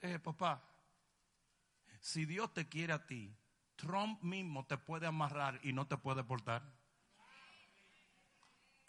[0.00, 0.62] Eh, papá,
[1.98, 3.36] si Dios te quiere a ti,
[3.74, 6.62] Trump mismo te puede amarrar y no te puede portar.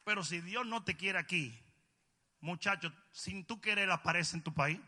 [0.03, 1.59] Pero si Dios no te quiere aquí,
[2.39, 4.79] muchachos, sin tú querer aparece en tu país.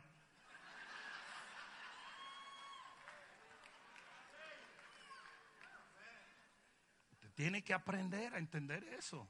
[7.14, 9.28] Usted tiene que aprender a entender eso.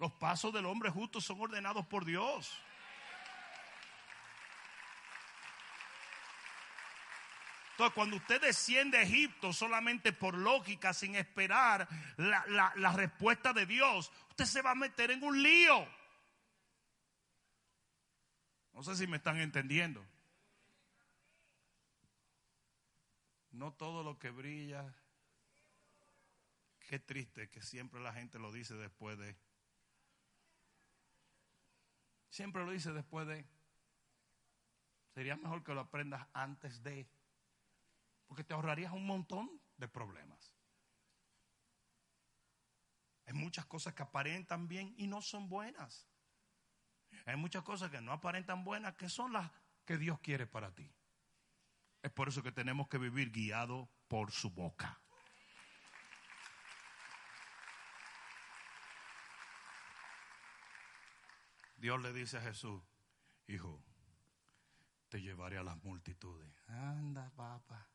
[0.00, 2.50] Los pasos del hombre justo son ordenados por Dios.
[7.72, 11.86] Entonces, cuando usted desciende a Egipto solamente por lógica, sin esperar
[12.16, 15.86] la, la, respuesta de Dios, usted se va a meter en un lío.
[18.72, 20.02] No sé si me están entendiendo.
[23.52, 24.94] No todo lo que brilla.
[26.88, 29.36] Qué triste que siempre la gente lo dice después de.
[32.30, 33.44] Siempre lo dice después de.
[35.14, 37.08] Sería mejor que lo aprendas antes de
[38.30, 40.54] porque te ahorrarías un montón de problemas.
[43.26, 46.06] Hay muchas cosas que aparentan bien y no son buenas.
[47.26, 49.50] Hay muchas cosas que no aparentan buenas que son las
[49.84, 50.94] que Dios quiere para ti.
[52.02, 55.00] Es por eso que tenemos que vivir guiado por su boca.
[61.80, 62.82] Dios le dice a Jesús,
[63.46, 63.82] hijo,
[65.08, 66.52] te llevaré a las multitudes.
[66.68, 67.88] Anda, papá.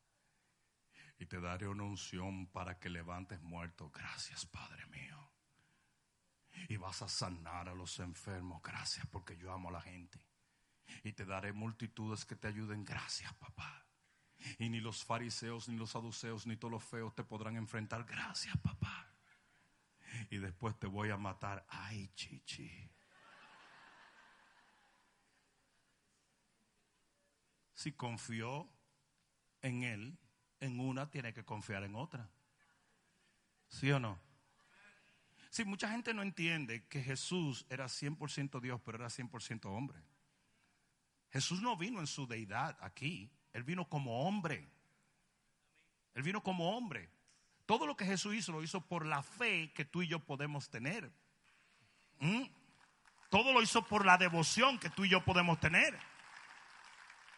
[1.20, 3.92] Y te daré una unción para que levantes muertos.
[3.92, 5.32] Gracias, Padre mío.
[6.68, 8.62] Y vas a sanar a los enfermos.
[8.64, 10.20] Gracias, porque yo amo a la gente.
[11.04, 12.84] Y te daré multitudes que te ayuden.
[12.84, 13.86] Gracias, papá.
[14.58, 18.04] Y ni los fariseos, ni los saduceos, ni todos los feos te podrán enfrentar.
[18.04, 19.14] Gracias, papá.
[20.32, 21.66] Y después te voy a matar.
[21.70, 22.95] Ay, chichi.
[27.86, 28.68] Si confió
[29.62, 30.18] en él,
[30.60, 32.28] en una tiene que confiar en otra.
[33.68, 34.20] ¿Sí o no?
[35.52, 40.00] Sí, mucha gente no entiende que Jesús era 100% Dios, pero era 100% hombre.
[41.30, 44.68] Jesús no vino en su deidad aquí, él vino como hombre.
[46.16, 47.12] Él vino como hombre.
[47.68, 50.72] Todo lo que Jesús hizo lo hizo por la fe que tú y yo podemos
[50.72, 51.14] tener.
[52.18, 52.46] ¿Mm?
[53.30, 55.96] Todo lo hizo por la devoción que tú y yo podemos tener.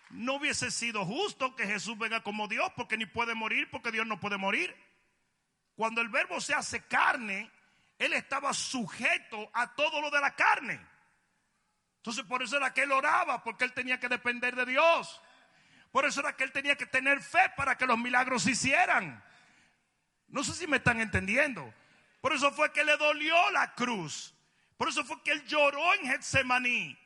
[0.10, 4.08] No hubiese sido justo que Jesús venga como Dios, porque ni puede morir, porque Dios
[4.08, 4.76] no puede morir.
[5.76, 7.52] Cuando el verbo se hace carne,
[8.00, 10.80] Él estaba sujeto a todo lo de la carne.
[11.98, 15.22] Entonces por eso era que Él oraba, porque Él tenía que depender de Dios.
[15.92, 19.24] Por eso era que Él tenía que tener fe para que los milagros se hicieran.
[20.28, 21.74] No sé si me están entendiendo.
[22.22, 24.34] Por eso fue que le dolió la cruz.
[24.78, 26.98] Por eso fue que Él lloró en Getsemaní.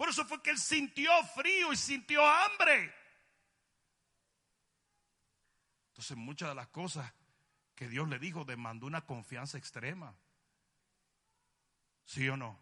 [0.00, 2.90] Por eso fue que él sintió frío y sintió hambre.
[5.88, 7.12] Entonces muchas de las cosas
[7.74, 10.16] que Dios le dijo demandó una confianza extrema.
[12.06, 12.58] ¿Sí o no?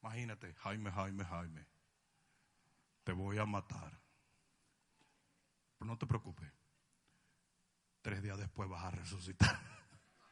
[0.00, 1.66] Imagínate, Jaime, Jaime, Jaime,
[3.04, 4.00] te voy a matar.
[5.76, 6.50] Pero no te preocupes.
[8.00, 9.60] Tres días después vas a resucitar.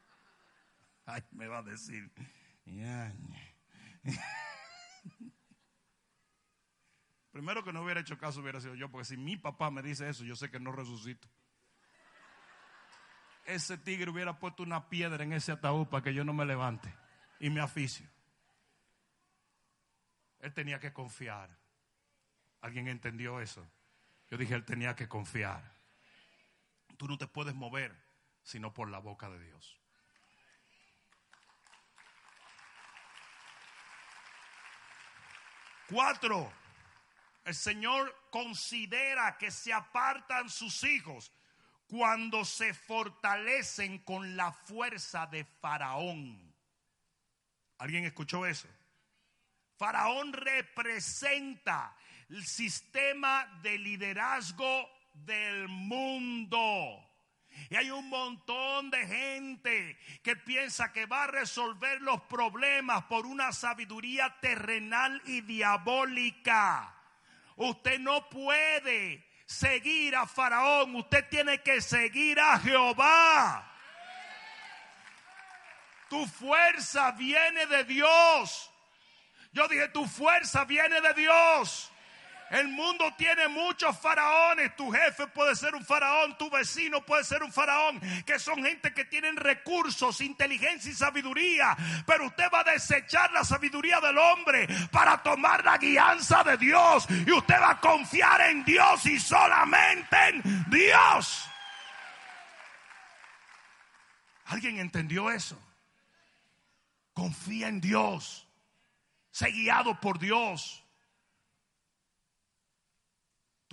[1.04, 2.10] Ay, me va a decir.
[7.32, 10.08] Primero que no hubiera hecho caso hubiera sido yo, porque si mi papá me dice
[10.08, 11.28] eso, yo sé que no resucito.
[13.44, 16.94] Ese tigre hubiera puesto una piedra en ese ataúd para que yo no me levante
[17.40, 18.08] y me aficio.
[20.40, 21.50] Él tenía que confiar.
[22.60, 23.66] ¿Alguien entendió eso?
[24.30, 25.74] Yo dije, él tenía que confiar.
[26.96, 27.94] Tú no te puedes mover
[28.42, 29.83] sino por la boca de Dios.
[35.88, 36.52] Cuatro,
[37.44, 41.32] el Señor considera que se apartan sus hijos
[41.86, 46.54] cuando se fortalecen con la fuerza de Faraón.
[47.78, 48.68] ¿Alguien escuchó eso?
[49.76, 51.96] Faraón representa
[52.30, 57.13] el sistema de liderazgo del mundo.
[57.70, 63.26] Y hay un montón de gente que piensa que va a resolver los problemas por
[63.26, 66.94] una sabiduría terrenal y diabólica.
[67.56, 73.70] Usted no puede seguir a Faraón, usted tiene que seguir a Jehová.
[76.08, 78.70] Tu fuerza viene de Dios.
[79.52, 81.90] Yo dije, tu fuerza viene de Dios.
[82.50, 84.76] El mundo tiene muchos faraones.
[84.76, 88.92] Tu jefe puede ser un faraón, tu vecino puede ser un faraón, que son gente
[88.92, 91.76] que tienen recursos, inteligencia y sabiduría.
[92.06, 97.06] Pero usted va a desechar la sabiduría del hombre para tomar la guianza de Dios.
[97.08, 101.48] Y usted va a confiar en Dios y solamente en Dios.
[104.46, 105.58] ¿Alguien entendió eso?
[107.14, 108.46] Confía en Dios.
[109.30, 110.83] Sé guiado por Dios.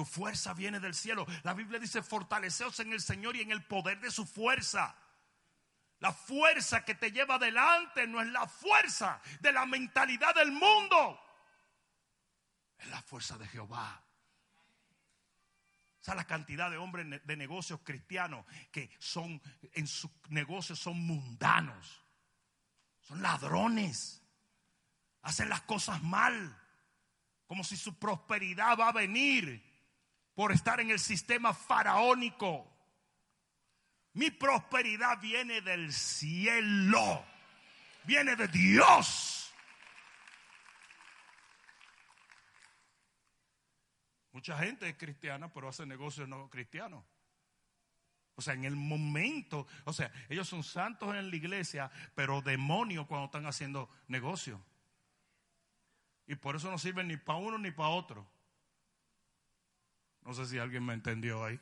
[0.02, 1.28] Tu fuerza viene del cielo.
[1.44, 4.96] La Biblia dice, fortaleceos en el Señor y en el poder de su fuerza.
[6.00, 11.24] La fuerza que te lleva adelante no es la fuerza de la mentalidad del mundo.
[12.80, 14.04] Es la fuerza de Jehová.
[16.00, 19.40] O sea, la cantidad de hombres de negocios cristianos que son
[19.74, 22.04] en sus negocios son mundanos.
[23.02, 24.24] Son ladrones.
[25.22, 26.60] Hacen las cosas mal.
[27.46, 29.70] Como si su prosperidad va a venir
[30.36, 32.68] por estar en el sistema faraónico.
[34.14, 37.26] Mi prosperidad viene del cielo,
[38.04, 39.54] viene de Dios.
[44.32, 47.04] Mucha gente es cristiana, pero hace negocios no cristianos.
[48.36, 53.06] O sea, en el momento, o sea, ellos son santos en la iglesia, pero demonios
[53.08, 54.60] cuando están haciendo negocios.
[56.26, 58.28] Y por eso no sirven ni para uno ni para otro.
[60.24, 61.60] No sé si alguien me entendió ahí.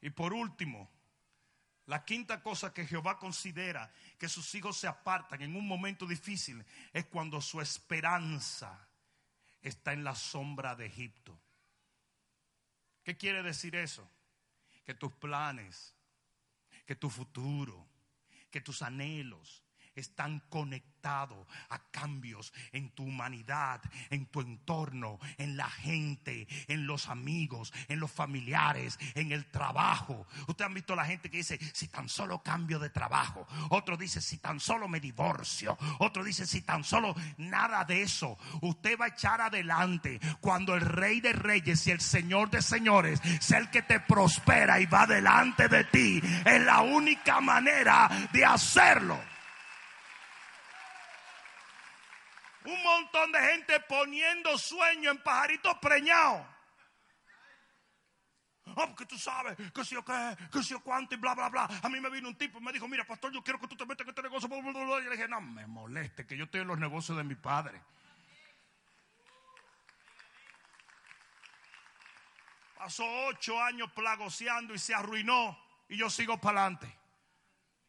[0.00, 0.90] Y por último,
[1.86, 6.64] la quinta cosa que Jehová considera que sus hijos se apartan en un momento difícil
[6.92, 8.88] es cuando su esperanza
[9.62, 11.38] está en la sombra de Egipto.
[13.04, 14.08] ¿Qué quiere decir eso?
[14.84, 15.94] Que tus planes,
[16.84, 17.86] que tu futuro,
[18.50, 19.62] que tus anhelos,
[19.96, 20.96] están conectados
[21.68, 23.80] a cambios en tu humanidad,
[24.10, 30.26] en tu entorno, en la gente, en los amigos, en los familiares, en el trabajo.
[30.48, 33.46] Ustedes han visto la gente que dice, si tan solo cambio de trabajo.
[33.70, 35.78] Otro dice, si tan solo me divorcio.
[36.00, 38.36] Otro dice, si tan solo nada de eso.
[38.62, 43.20] Usted va a echar adelante cuando el rey de reyes y el señor de señores
[43.40, 46.20] sea el que te prospera y va delante de ti.
[46.44, 49.35] Es la única manera de hacerlo.
[52.66, 56.46] Un montón de gente poniendo sueño en pajaritos preñados.
[58.74, 61.48] Oh, porque tú sabes que si yo qué, que si yo cuánto y bla, bla,
[61.48, 61.68] bla.
[61.82, 63.76] A mí me vino un tipo y me dijo, mira, pastor, yo quiero que tú
[63.76, 64.48] te metas en este negocio.
[64.48, 67.80] Y le dije, no me moleste, que yo estoy en los negocios de mi padre.
[72.76, 75.58] Pasó ocho años plagoseando y se arruinó.
[75.88, 76.98] Y yo sigo para adelante.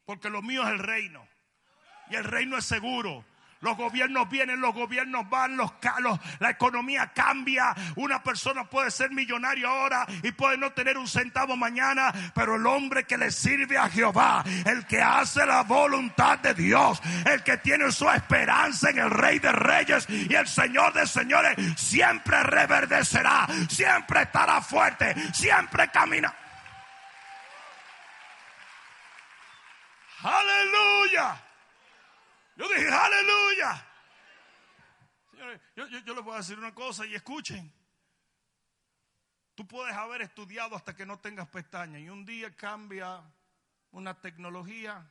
[0.05, 1.27] Porque lo mío es el reino.
[2.09, 3.25] Y el reino es seguro.
[3.61, 5.71] Los gobiernos vienen, los gobiernos van, los,
[6.39, 7.73] la economía cambia.
[7.95, 12.65] Una persona puede ser millonario ahora y puede no tener un centavo mañana, pero el
[12.67, 17.57] hombre que le sirve a Jehová, el que hace la voluntad de Dios, el que
[17.57, 23.47] tiene su esperanza en el Rey de Reyes y el Señor de Señores, siempre reverdecerá,
[23.69, 26.33] siempre estará fuerte, siempre camina.
[30.23, 31.46] Aleluya.
[32.57, 33.87] Yo dije, aleluya.
[35.29, 37.71] Señores, yo, les voy a decir una cosa y escuchen.
[39.53, 43.23] Tú puedes haber estudiado hasta que no tengas pestañas y un día cambia
[43.91, 45.07] una tecnología.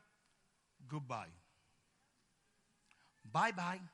[0.80, 1.32] Goodbye.
[3.22, 3.88] Bye bye.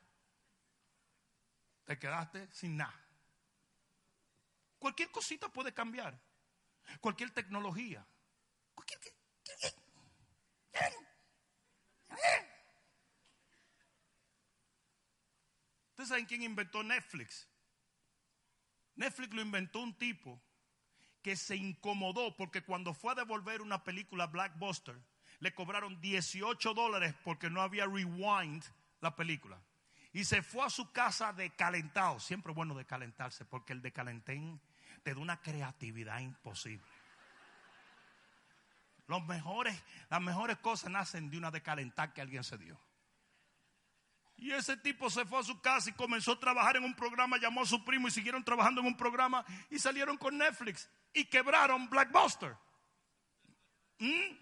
[1.85, 2.99] Te quedaste sin nada.
[4.79, 6.19] Cualquier cosita puede cambiar.
[7.01, 8.07] Cualquier tecnología.
[8.75, 8.99] Cualquier.
[16.03, 17.47] ¿Ustedes saben quién inventó Netflix?
[18.97, 20.43] Netflix lo inventó un tipo
[21.23, 25.01] que se incomodó porque cuando fue a devolver una película Blackbuster,
[25.39, 28.65] le cobraron 18 dólares porque no había rewind
[29.01, 29.63] la película.
[30.13, 32.19] Y se fue a su casa decalentado.
[32.19, 34.61] Siempre bueno decalentarse porque el decalentén
[35.05, 36.91] te da una creatividad imposible.
[39.07, 39.81] Los mejores,
[40.11, 42.77] las mejores cosas nacen de una decalentar que alguien se dio.
[44.43, 47.39] Y ese tipo se fue a su casa y comenzó a trabajar en un programa,
[47.39, 51.27] llamó a su primo y siguieron trabajando en un programa y salieron con Netflix y
[51.27, 52.57] quebraron Blackbuster.
[54.01, 54.37] ¿Mm?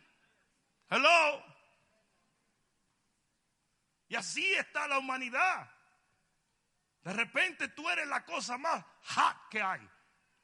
[0.89, 1.45] Hello.
[4.09, 5.71] Y así está la humanidad.
[7.03, 9.87] De repente tú eres la cosa más hot que hay.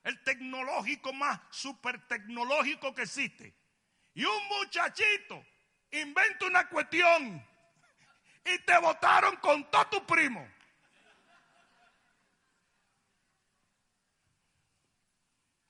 [0.03, 3.57] El tecnológico más super tecnológico que existe.
[4.13, 5.43] Y un muchachito
[5.93, 7.43] inventa una cuestión
[8.47, 10.47] y te votaron con todo tu primo.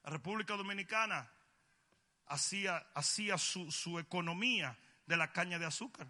[0.03, 1.29] La República Dominicana
[2.27, 6.07] hacía, hacía su, su economía de la caña de azúcar.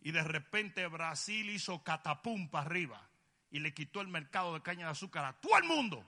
[0.00, 3.08] Y de repente Brasil hizo catapum para arriba
[3.50, 6.04] y le quitó el mercado de caña de azúcar a todo el mundo.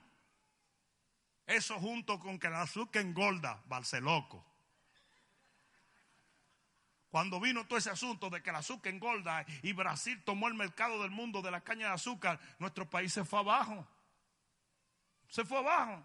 [1.45, 3.63] Eso junto con que el azúcar engorda,
[4.01, 4.52] loco.
[7.13, 10.99] Cuando vino todo ese asunto de que el azúcar engorda y Brasil tomó el mercado
[10.99, 13.87] del mundo de la caña de azúcar, nuestro país se fue abajo.
[15.27, 16.03] Se fue abajo.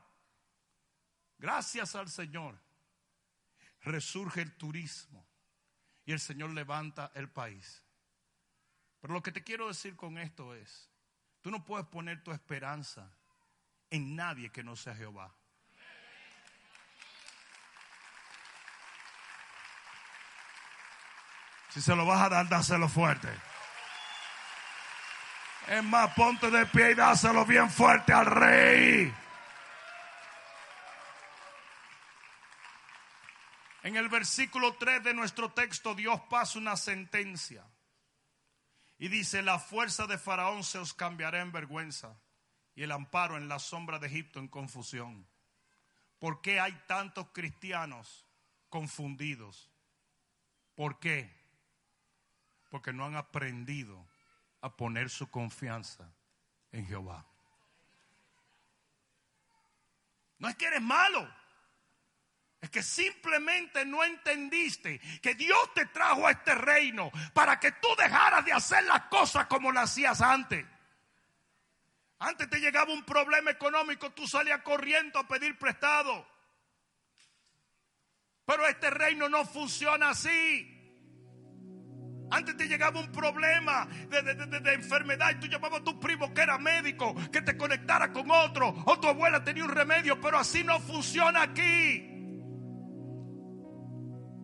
[1.39, 2.61] Gracias al Señor.
[3.81, 5.27] Resurge el turismo
[6.05, 7.83] y el Señor levanta el país.
[9.01, 10.91] Pero lo que te quiero decir con esto es,
[11.41, 13.11] tú no puedes poner tu esperanza
[13.89, 15.35] en nadie que no sea Jehová.
[21.71, 23.29] Si se lo vas a dar, dáselo fuerte.
[25.69, 29.15] Es más, ponte de pie y dáselo bien fuerte al rey.
[33.83, 37.65] En el versículo 3 de nuestro texto, Dios pasa una sentencia.
[38.99, 42.19] Y dice, la fuerza de Faraón se os cambiará en vergüenza
[42.75, 45.27] y el amparo en la sombra de Egipto en confusión.
[46.19, 48.27] ¿Por qué hay tantos cristianos
[48.69, 49.71] confundidos?
[50.75, 51.38] ¿Por qué?
[52.69, 54.07] Porque no han aprendido
[54.61, 56.11] a poner su confianza
[56.73, 57.25] en Jehová.
[60.39, 61.29] No es que eres malo.
[62.61, 67.89] Es que simplemente no entendiste que Dios te trajo a este reino para que tú
[67.97, 70.67] dejaras de hacer las cosas como las hacías antes.
[72.19, 76.27] Antes te llegaba un problema económico, tú salías corriendo a pedir prestado.
[78.45, 80.78] Pero este reino no funciona así.
[82.31, 86.59] Antes te llegaba un problema de, enfermedad y tú llamabas a tu primo que era
[86.59, 90.79] médico, que te conectara con otro, o tu abuela tenía un remedio, pero así no
[90.81, 92.19] funciona aquí.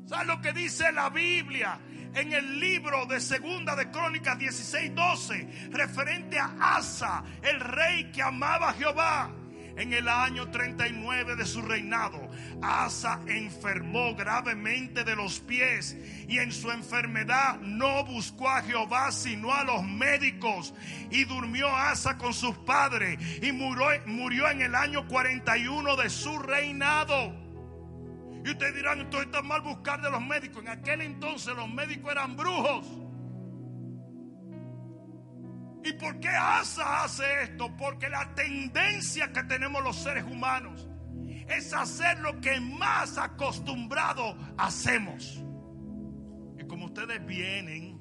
[0.07, 1.80] ¿Sabes lo que dice la Biblia?
[2.14, 8.22] En el libro de Segunda de Crónicas 16, 12, referente a Asa, el rey que
[8.22, 9.44] amaba a Jehová.
[9.77, 12.31] En el año 39 de su reinado,
[12.62, 15.97] Asa enfermó gravemente de los pies
[16.29, 20.75] y en su enfermedad no buscó a Jehová sino a los médicos.
[21.11, 26.39] Y durmió Asa con sus padres y murió, murió en el año 41 de su
[26.39, 27.35] reinado.
[28.45, 30.62] Y ustedes dirán, entonces está mal buscar de los médicos.
[30.62, 32.87] En aquel entonces los médicos eran brujos.
[35.85, 37.76] ¿Y por qué Asa hace esto?
[37.76, 40.89] Porque la tendencia que tenemos los seres humanos
[41.47, 45.43] es hacer lo que más acostumbrado hacemos.
[46.59, 48.01] Y como ustedes vienen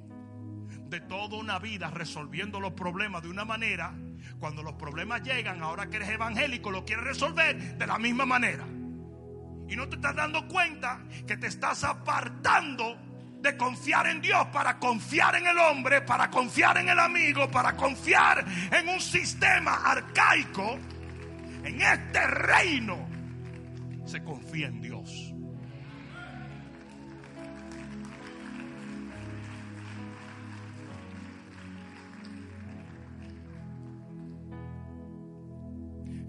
[0.87, 3.93] de toda una vida resolviendo los problemas de una manera,
[4.39, 8.65] cuando los problemas llegan, ahora que eres evangélico, lo quieres resolver de la misma manera.
[9.67, 12.97] Y no te estás dando cuenta que te estás apartando
[13.43, 17.75] de confiar en Dios para confiar en el hombre, para confiar en el amigo, para
[17.75, 20.79] confiar en un sistema arcaico.
[21.63, 23.05] En este reino
[24.05, 25.29] se confía en Dios.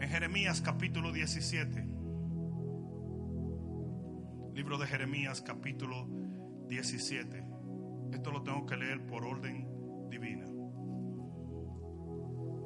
[0.00, 1.86] En Jeremías capítulo 17
[4.52, 6.33] Libro de Jeremías capítulo 17.
[8.12, 9.66] Esto lo tengo que leer por orden
[10.10, 10.44] divina.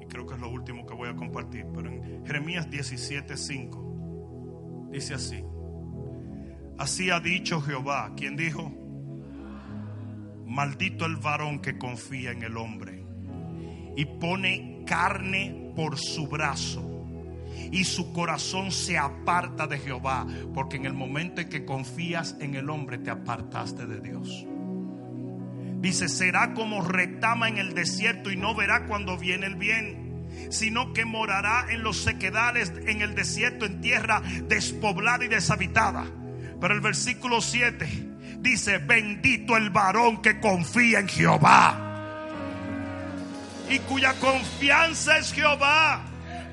[0.00, 1.66] Y creo que es lo último que voy a compartir.
[1.74, 5.44] Pero en Jeremías 17, 5 dice así.
[6.78, 8.12] Así ha dicho Jehová.
[8.16, 8.72] ¿Quién dijo?
[10.46, 13.04] Maldito el varón que confía en el hombre
[13.96, 16.87] y pone carne por su brazo
[17.70, 22.54] y su corazón se aparta de Jehová, porque en el momento en que confías en
[22.54, 24.46] el hombre te apartaste de Dios.
[25.80, 30.92] Dice, será como retama en el desierto y no verá cuando viene el bien, sino
[30.92, 36.04] que morará en los sequedales, en el desierto, en tierra despoblada y deshabitada.
[36.60, 37.86] Pero el versículo 7
[38.40, 41.84] dice, bendito el varón que confía en Jehová
[43.70, 46.07] y cuya confianza es Jehová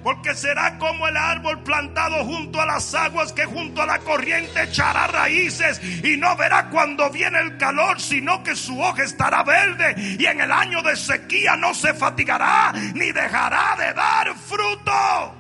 [0.06, 4.62] porque será como el árbol plantado junto a las aguas que junto a la corriente
[4.62, 9.96] echará raíces y no verá cuando viene el calor, sino que su hoja estará verde
[10.20, 15.36] y en el año de sequía no se fatigará ni dejará de dar fruto.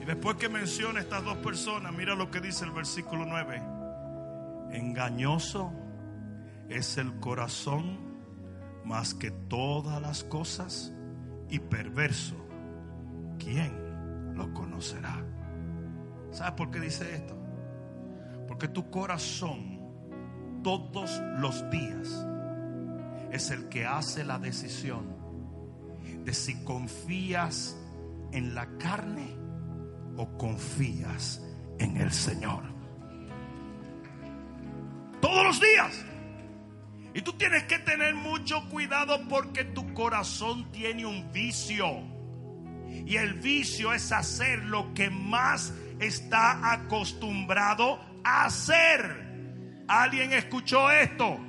[0.00, 3.60] Y después que menciona estas dos personas, mira lo que dice el versículo 9.
[4.70, 5.72] Engañoso
[6.68, 7.98] es el corazón
[8.84, 10.92] más que todas las cosas
[11.48, 12.36] y perverso,
[13.38, 15.24] ¿quién lo conocerá?
[16.30, 17.36] ¿Sabes por qué dice esto?
[18.46, 19.78] Porque tu corazón
[20.62, 22.26] todos los días
[23.32, 25.16] es el que hace la decisión
[26.24, 27.76] de si confías
[28.32, 29.36] en la carne
[30.16, 31.42] o confías
[31.78, 32.62] en el Señor.
[35.20, 36.04] Todos los días.
[37.18, 42.00] Y tú tienes que tener mucho cuidado porque tu corazón tiene un vicio.
[42.86, 49.82] Y el vicio es hacer lo que más está acostumbrado a hacer.
[49.88, 51.40] ¿Alguien escuchó esto?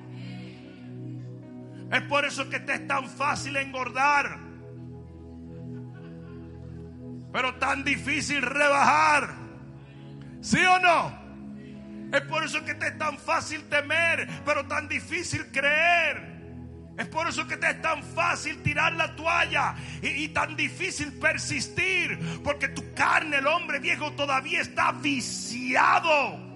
[1.92, 4.40] Es por eso que te es tan fácil engordar.
[7.32, 9.36] Pero tan difícil rebajar.
[10.42, 11.19] ¿Sí o no?
[12.12, 16.40] Es por eso que te es tan fácil temer, pero tan difícil creer.
[16.98, 22.20] Es por eso que te es tan fácil tirar la toalla y, tan difícil persistir.
[22.44, 26.50] Porque tu carne, el hombre viejo, todavía está viciado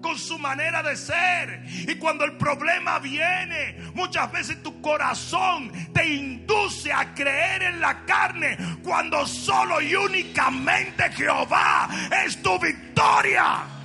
[0.00, 1.64] con su manera de ser.
[1.66, 8.04] Y cuando el problema viene, muchas veces tu corazón te induce a creer en la
[8.04, 11.88] carne cuando solo y únicamente Jehová
[12.24, 13.77] es tu victoria.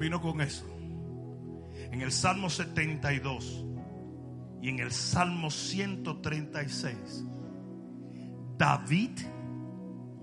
[0.00, 0.64] Vino con eso.
[1.92, 3.66] En el Salmo 72
[4.62, 7.26] y en el Salmo 136,
[8.56, 9.10] David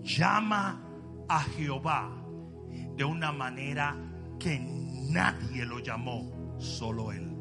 [0.02, 0.82] llama
[1.30, 2.10] a Jehová
[2.96, 3.96] de una manera
[4.40, 7.32] que nadie lo llamó, solo él.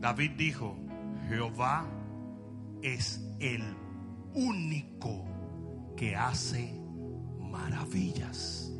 [0.00, 0.76] David dijo,
[1.28, 1.86] Jehová
[2.82, 3.62] es el
[4.34, 5.24] único
[5.96, 6.78] que hace
[7.40, 8.71] maravillas.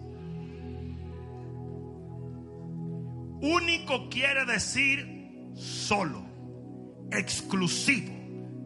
[3.42, 6.24] Único quiere decir solo,
[7.10, 8.12] exclusivo,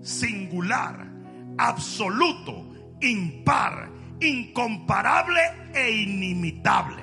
[0.03, 1.11] singular,
[1.57, 5.41] absoluto, impar, incomparable
[5.74, 7.03] e inimitable.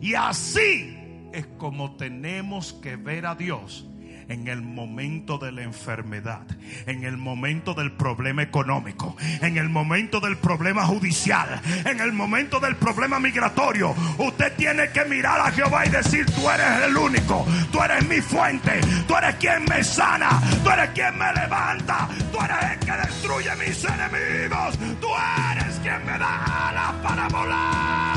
[0.00, 0.96] Y así
[1.32, 3.90] es como tenemos que ver a Dios
[4.28, 6.42] en el momento de la enfermedad,
[6.86, 12.60] en el momento del problema económico, en el momento del problema judicial, en el momento
[12.60, 13.94] del problema migratorio.
[14.18, 18.20] Usted tiene que mirar a Jehová y decir, tú eres el único, tú eres mi
[18.20, 22.92] fuente, tú eres quien me sana, tú eres quien me levanta, tú eres el que
[22.92, 25.08] destruye mis enemigos, tú
[25.52, 28.07] eres quien me da alas para volar.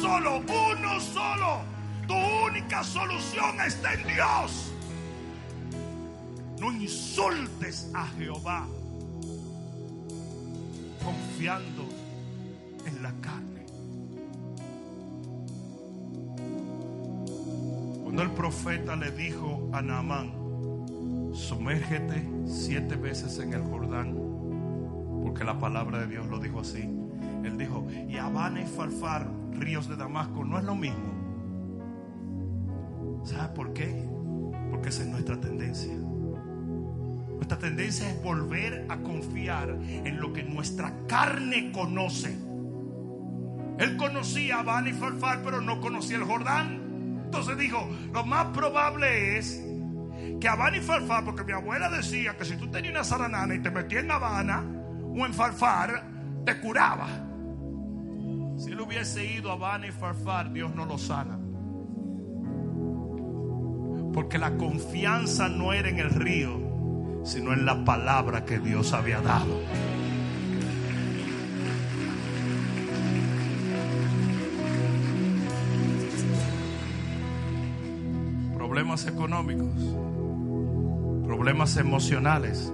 [0.00, 1.60] Solo, uno solo.
[2.06, 4.72] Tu única solución está en Dios.
[6.60, 8.66] No insultes a Jehová
[11.02, 11.88] confiando
[12.86, 13.66] en la carne.
[18.02, 20.32] Cuando el profeta le dijo a Naamán,
[21.32, 24.14] sumérgete siete veces en el Jordán,
[25.22, 26.88] porque la palabra de Dios lo dijo así.
[27.42, 29.26] Él dijo, y Habana y Farfar,
[29.58, 31.22] ríos de Damasco, no es lo mismo.
[33.24, 34.08] ¿Sabe por qué?
[34.70, 35.94] Porque esa es nuestra tendencia.
[35.94, 42.36] Nuestra tendencia es volver a confiar en lo que nuestra carne conoce.
[43.78, 47.20] Él conocía Habana y Farfar, pero no conocía el Jordán.
[47.24, 49.62] Entonces dijo, lo más probable es
[50.40, 53.60] que Habana y Farfar, porque mi abuela decía que si tú tenías una zaranana y
[53.60, 54.64] te metías en Habana
[55.02, 56.04] o en Farfar,
[56.44, 57.31] te curaba.
[58.62, 61.36] Si él hubiese ido a Habana y Farfar, Dios no lo sana.
[64.14, 66.60] Porque la confianza no era en el río,
[67.24, 69.60] sino en la palabra que Dios había dado.
[78.56, 79.74] Problemas económicos,
[81.26, 82.72] problemas emocionales,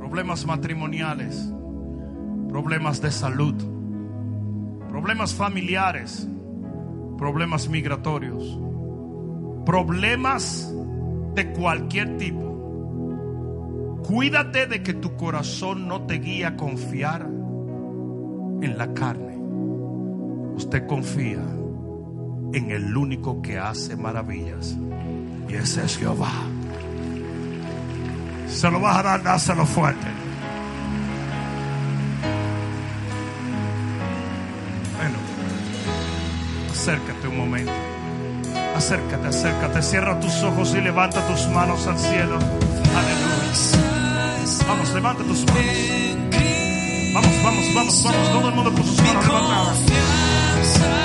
[0.00, 1.52] problemas matrimoniales,
[2.48, 3.69] problemas de salud,
[4.90, 6.26] problemas familiares,
[7.16, 8.58] problemas migratorios,
[9.64, 10.68] problemas
[11.36, 14.00] de cualquier tipo.
[14.04, 19.38] Cuídate de que tu corazón no te guíe a confiar en la carne.
[20.56, 21.38] Usted confía
[22.52, 24.76] en el único que hace maravillas.
[25.48, 26.32] Y ese es Jehová.
[28.48, 30.08] Se lo vas a dar, dáselo fuerte.
[36.80, 37.72] Acércate un momento.
[38.74, 39.82] Acércate, acércate.
[39.82, 42.38] Cierra tus ojos y levanta tus manos al cielo.
[42.96, 44.64] Aleluya.
[44.66, 45.64] Vamos, levanta tus manos.
[47.12, 48.32] Vamos, vamos, vamos, vamos.
[48.32, 50.99] Todo el mundo con sus manos levantadas.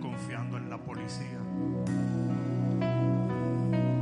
[0.00, 1.38] Confiando en la policía.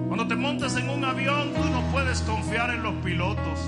[0.08, 3.58] Cuando te montas en un avión, tú no puedes confiar en los pilotos.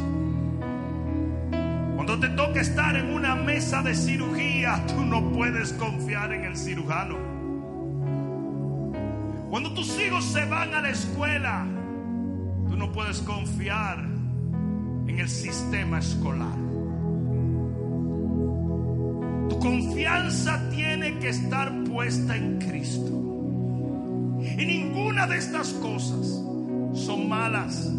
[1.95, 6.57] Cuando te toca estar en una mesa de cirugía, tú no puedes confiar en el
[6.57, 7.17] cirujano.
[9.49, 11.67] Cuando tus hijos se van a la escuela,
[12.69, 13.99] tú no puedes confiar
[15.07, 16.64] en el sistema escolar.
[19.65, 23.09] Confianza tiene que estar puesta en Cristo.
[24.43, 26.27] Y ninguna de estas cosas
[26.93, 27.91] son malas.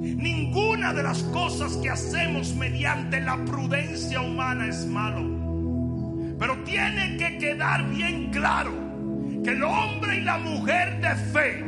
[0.00, 5.20] Ninguna de las cosas que hacemos mediante la prudencia humana es malo.
[6.38, 8.72] Pero tiene que quedar bien claro
[9.44, 11.64] que el hombre y la mujer de fe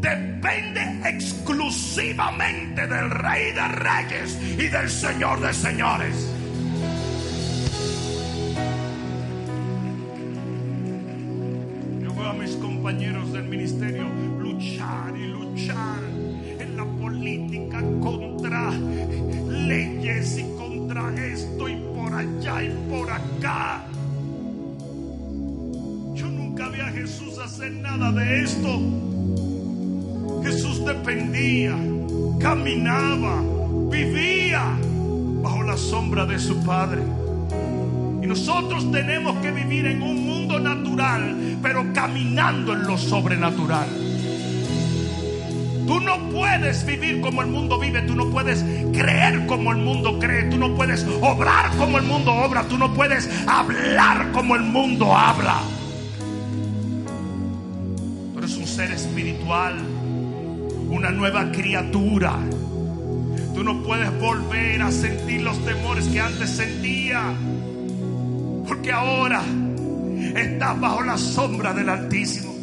[0.00, 6.33] depende exclusivamente del Rey de Reyes y del Señor de Señores.
[13.04, 14.04] Compañeros del ministerio
[14.38, 16.00] luchar y luchar
[16.58, 23.84] en la política contra leyes y contra esto y por allá y por acá.
[26.14, 28.80] Yo nunca vi a Jesús hacer nada de esto.
[30.42, 31.76] Jesús dependía,
[32.38, 33.42] caminaba,
[33.90, 34.78] vivía
[35.42, 37.02] bajo la sombra de su Padre.
[38.24, 43.86] Y nosotros tenemos que vivir en un mundo natural, pero caminando en lo sobrenatural.
[45.86, 48.64] Tú no puedes vivir como el mundo vive, tú no puedes
[48.94, 52.94] creer como el mundo cree, tú no puedes obrar como el mundo obra, tú no
[52.94, 55.60] puedes hablar como el mundo habla.
[58.32, 59.74] Tú eres un ser espiritual,
[60.88, 62.38] una nueva criatura.
[63.54, 67.34] Tú no puedes volver a sentir los temores que antes sentía.
[68.66, 69.42] Porque ahora
[70.34, 72.54] estás bajo la sombra del Altísimo.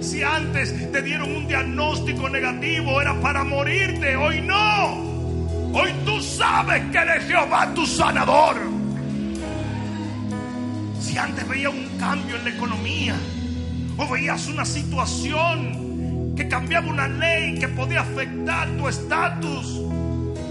[0.00, 5.08] Si antes te dieron un diagnóstico negativo era para morirte, hoy no.
[5.72, 8.56] Hoy tú sabes que eres Jehová tu sanador.
[11.00, 13.14] Si antes veías un cambio en la economía
[13.96, 19.82] o veías una situación que cambiaba una ley que podía afectar tu estatus,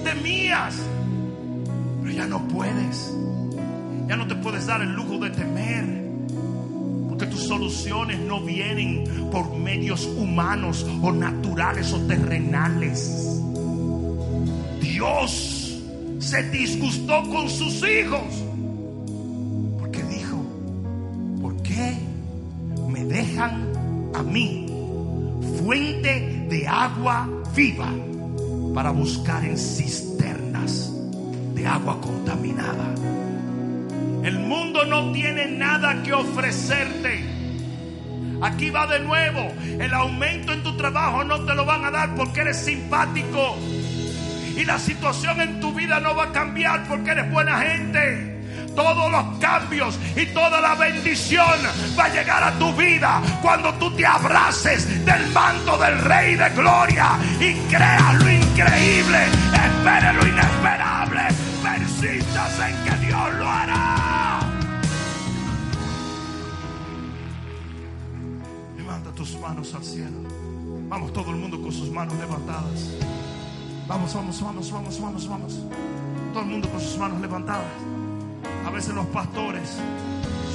[0.03, 0.75] temías.
[2.07, 3.13] Pero ya no puedes.
[4.07, 6.09] Ya no te puedes dar el lujo de temer.
[7.09, 13.41] Porque tus soluciones no vienen por medios humanos o naturales o terrenales.
[14.79, 15.81] Dios
[16.19, 18.41] se disgustó con sus hijos.
[19.77, 20.37] Porque dijo,
[21.41, 21.93] ¿por qué
[22.87, 24.65] me dejan a mí
[25.61, 27.93] fuente de agua viva
[28.73, 30.06] para buscar en cisternas
[31.67, 32.95] agua contaminada?
[34.23, 37.23] El mundo no tiene nada que ofrecerte.
[38.41, 39.53] Aquí va de nuevo.
[39.79, 43.57] El aumento en tu trabajo no te lo van a dar porque eres simpático.
[44.55, 48.37] Y la situación en tu vida no va a cambiar porque eres buena gente.
[48.75, 51.57] Todos los cambios y toda la bendición
[51.97, 56.49] va a llegar a tu vida cuando tú te abraces del manto del Rey de
[56.49, 61.06] Gloria y creas lo increíble, espere lo inesperable,
[61.99, 64.39] persistas en que Dios lo hará.
[68.77, 70.17] Levanta tus manos al cielo.
[70.89, 72.91] Vamos todo el mundo con sus manos levantadas.
[73.87, 75.59] Vamos, vamos, vamos, vamos, vamos, vamos.
[76.33, 77.65] Todo el mundo con sus manos levantadas.
[78.65, 79.77] A veces los pastores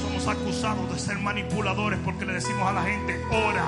[0.01, 3.65] somos acusados de ser manipuladores porque le decimos a la gente, ora.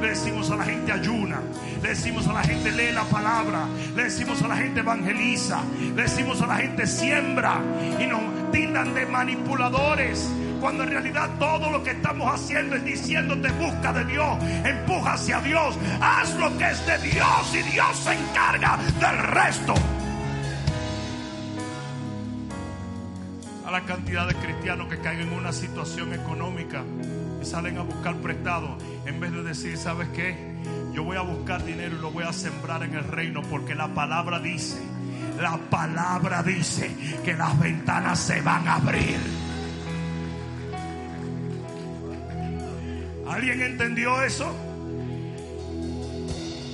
[0.00, 1.40] Le decimos a la gente ayuna,
[1.82, 3.66] le decimos a la gente lee la palabra,
[3.96, 5.60] le decimos a la gente evangeliza,
[5.94, 7.60] le decimos a la gente siembra
[7.98, 10.30] y nos tildan de manipuladores.
[10.60, 15.40] Cuando en realidad todo lo que estamos haciendo es diciéndote busca de Dios, empuja hacia
[15.40, 19.74] Dios, haz lo que es de Dios y Dios se encarga del resto.
[23.66, 26.82] A la cantidad de cristianos que caen en una situación económica
[27.40, 28.76] y salen a buscar prestado
[29.06, 30.36] en vez de decir, ¿sabes qué?
[30.92, 33.88] Yo voy a buscar dinero y lo voy a sembrar en el reino porque la
[33.94, 34.78] palabra dice,
[35.40, 36.90] la palabra dice
[37.24, 39.18] que las ventanas se van a abrir.
[43.28, 44.52] ¿Alguien entendió eso?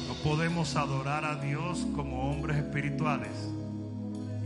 [0.08, 3.52] No podemos adorar a Dios como hombres espirituales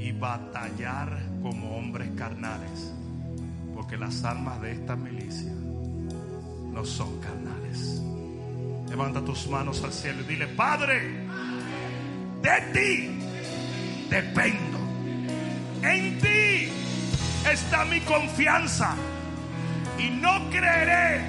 [0.00, 2.92] y batallar como hombres carnales,
[3.74, 5.52] porque las almas de esta milicia
[6.78, 8.00] no son carnales.
[8.88, 11.26] Levanta tus manos al cielo y dile, Padre,
[12.40, 13.18] de ti
[14.08, 14.78] dependo.
[15.82, 16.68] En ti
[17.50, 18.94] está mi confianza.
[19.98, 21.26] Y no creeré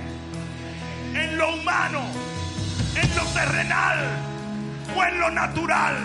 [1.16, 2.02] en lo humano,
[3.02, 3.97] en lo terrenal
[4.95, 5.95] o en lo natural,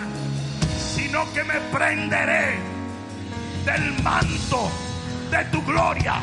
[0.95, 2.55] sino que me prenderé
[3.63, 4.71] del manto
[5.29, 6.15] de tu gloria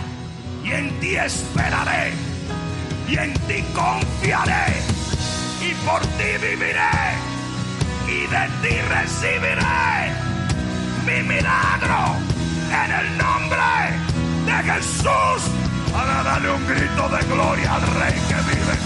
[0.64, 2.31] y en ti esperaré
[3.08, 4.66] y en ti confiaré.
[5.60, 6.98] Y por ti viviré.
[8.06, 10.12] Y de ti recibiré
[11.06, 12.16] mi milagro.
[12.84, 14.02] En el nombre
[14.46, 15.50] de Jesús.
[15.92, 18.76] Para darle un grito de gloria al Rey que vive.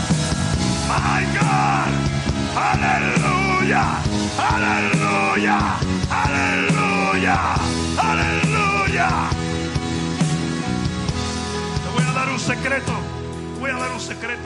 [0.89, 1.93] My God,
[2.57, 3.85] aleluya,
[4.39, 5.59] aleluya,
[6.11, 7.37] aleluya,
[7.97, 9.09] aleluya.
[11.83, 12.93] Te voy a dar un secreto,
[13.67, 14.43] voy a dar un secreto.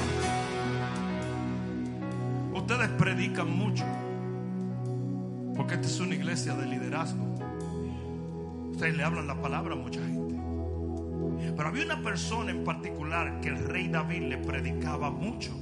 [2.55, 3.85] Ustedes predican mucho,
[5.55, 7.27] porque esta es una iglesia de liderazgo.
[8.71, 10.37] Ustedes le hablan la palabra a mucha gente.
[11.55, 15.53] Pero había una persona en particular que el rey David le predicaba mucho.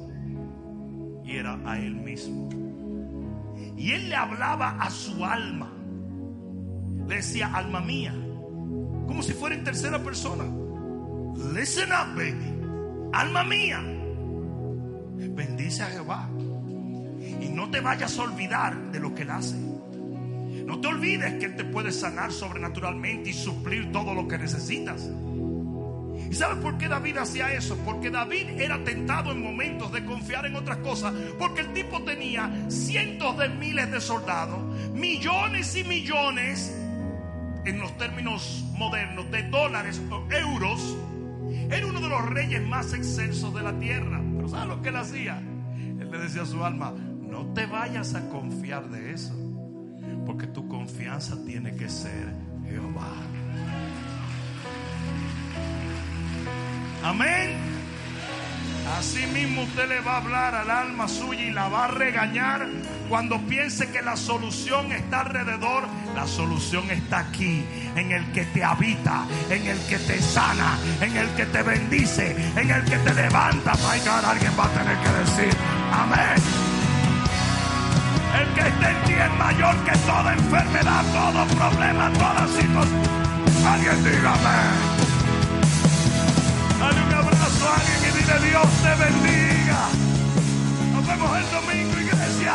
[1.24, 2.48] Y era a él mismo.
[3.76, 5.72] Y él le hablaba a su alma.
[7.08, 8.14] Le decía, alma mía.
[9.08, 10.44] Como si fuera en tercera persona.
[11.52, 12.57] Listen up, baby.
[13.12, 13.80] Alma mía.
[15.16, 16.28] Bendice a Jehová.
[17.40, 19.56] Y no te vayas a olvidar de lo que él hace.
[20.68, 25.08] No te olvides que Él te puede sanar sobrenaturalmente y suplir todo lo que necesitas.
[26.30, 27.74] ¿Y sabes por qué David hacía eso?
[27.86, 31.14] Porque David era tentado en momentos de confiar en otras cosas.
[31.38, 34.60] Porque el tipo tenía cientos de miles de soldados,
[34.92, 36.76] millones y millones,
[37.64, 40.98] en los términos modernos, de dólares o euros.
[41.70, 44.20] Era uno de los reyes más excelsos de la tierra.
[44.36, 45.38] Pero ¿sabes lo que él hacía?
[45.38, 49.34] Él le decía a su alma, no te vayas a confiar de eso.
[50.24, 52.34] Porque tu confianza tiene que ser
[52.68, 53.12] Jehová.
[57.04, 57.56] Amén.
[58.96, 62.66] Así mismo usted le va a hablar al alma suya y la va a regañar
[63.08, 65.84] cuando piense que la solución está alrededor.
[66.14, 67.64] La solución está aquí,
[67.96, 72.36] en el que te habita, en el que te sana, en el que te bendice,
[72.56, 73.72] en el que te levanta.
[73.74, 75.56] My God, alguien va a tener que decir,
[75.92, 76.42] amén.
[78.40, 83.02] El que está en ti es mayor que toda enfermedad, todo problema, toda situación.
[83.66, 85.08] Alguien diga amén.
[86.78, 90.07] Dale un abrazo a alguien y dile Dios te bendiga.
[91.18, 92.54] Vemos el domingo, iglesia.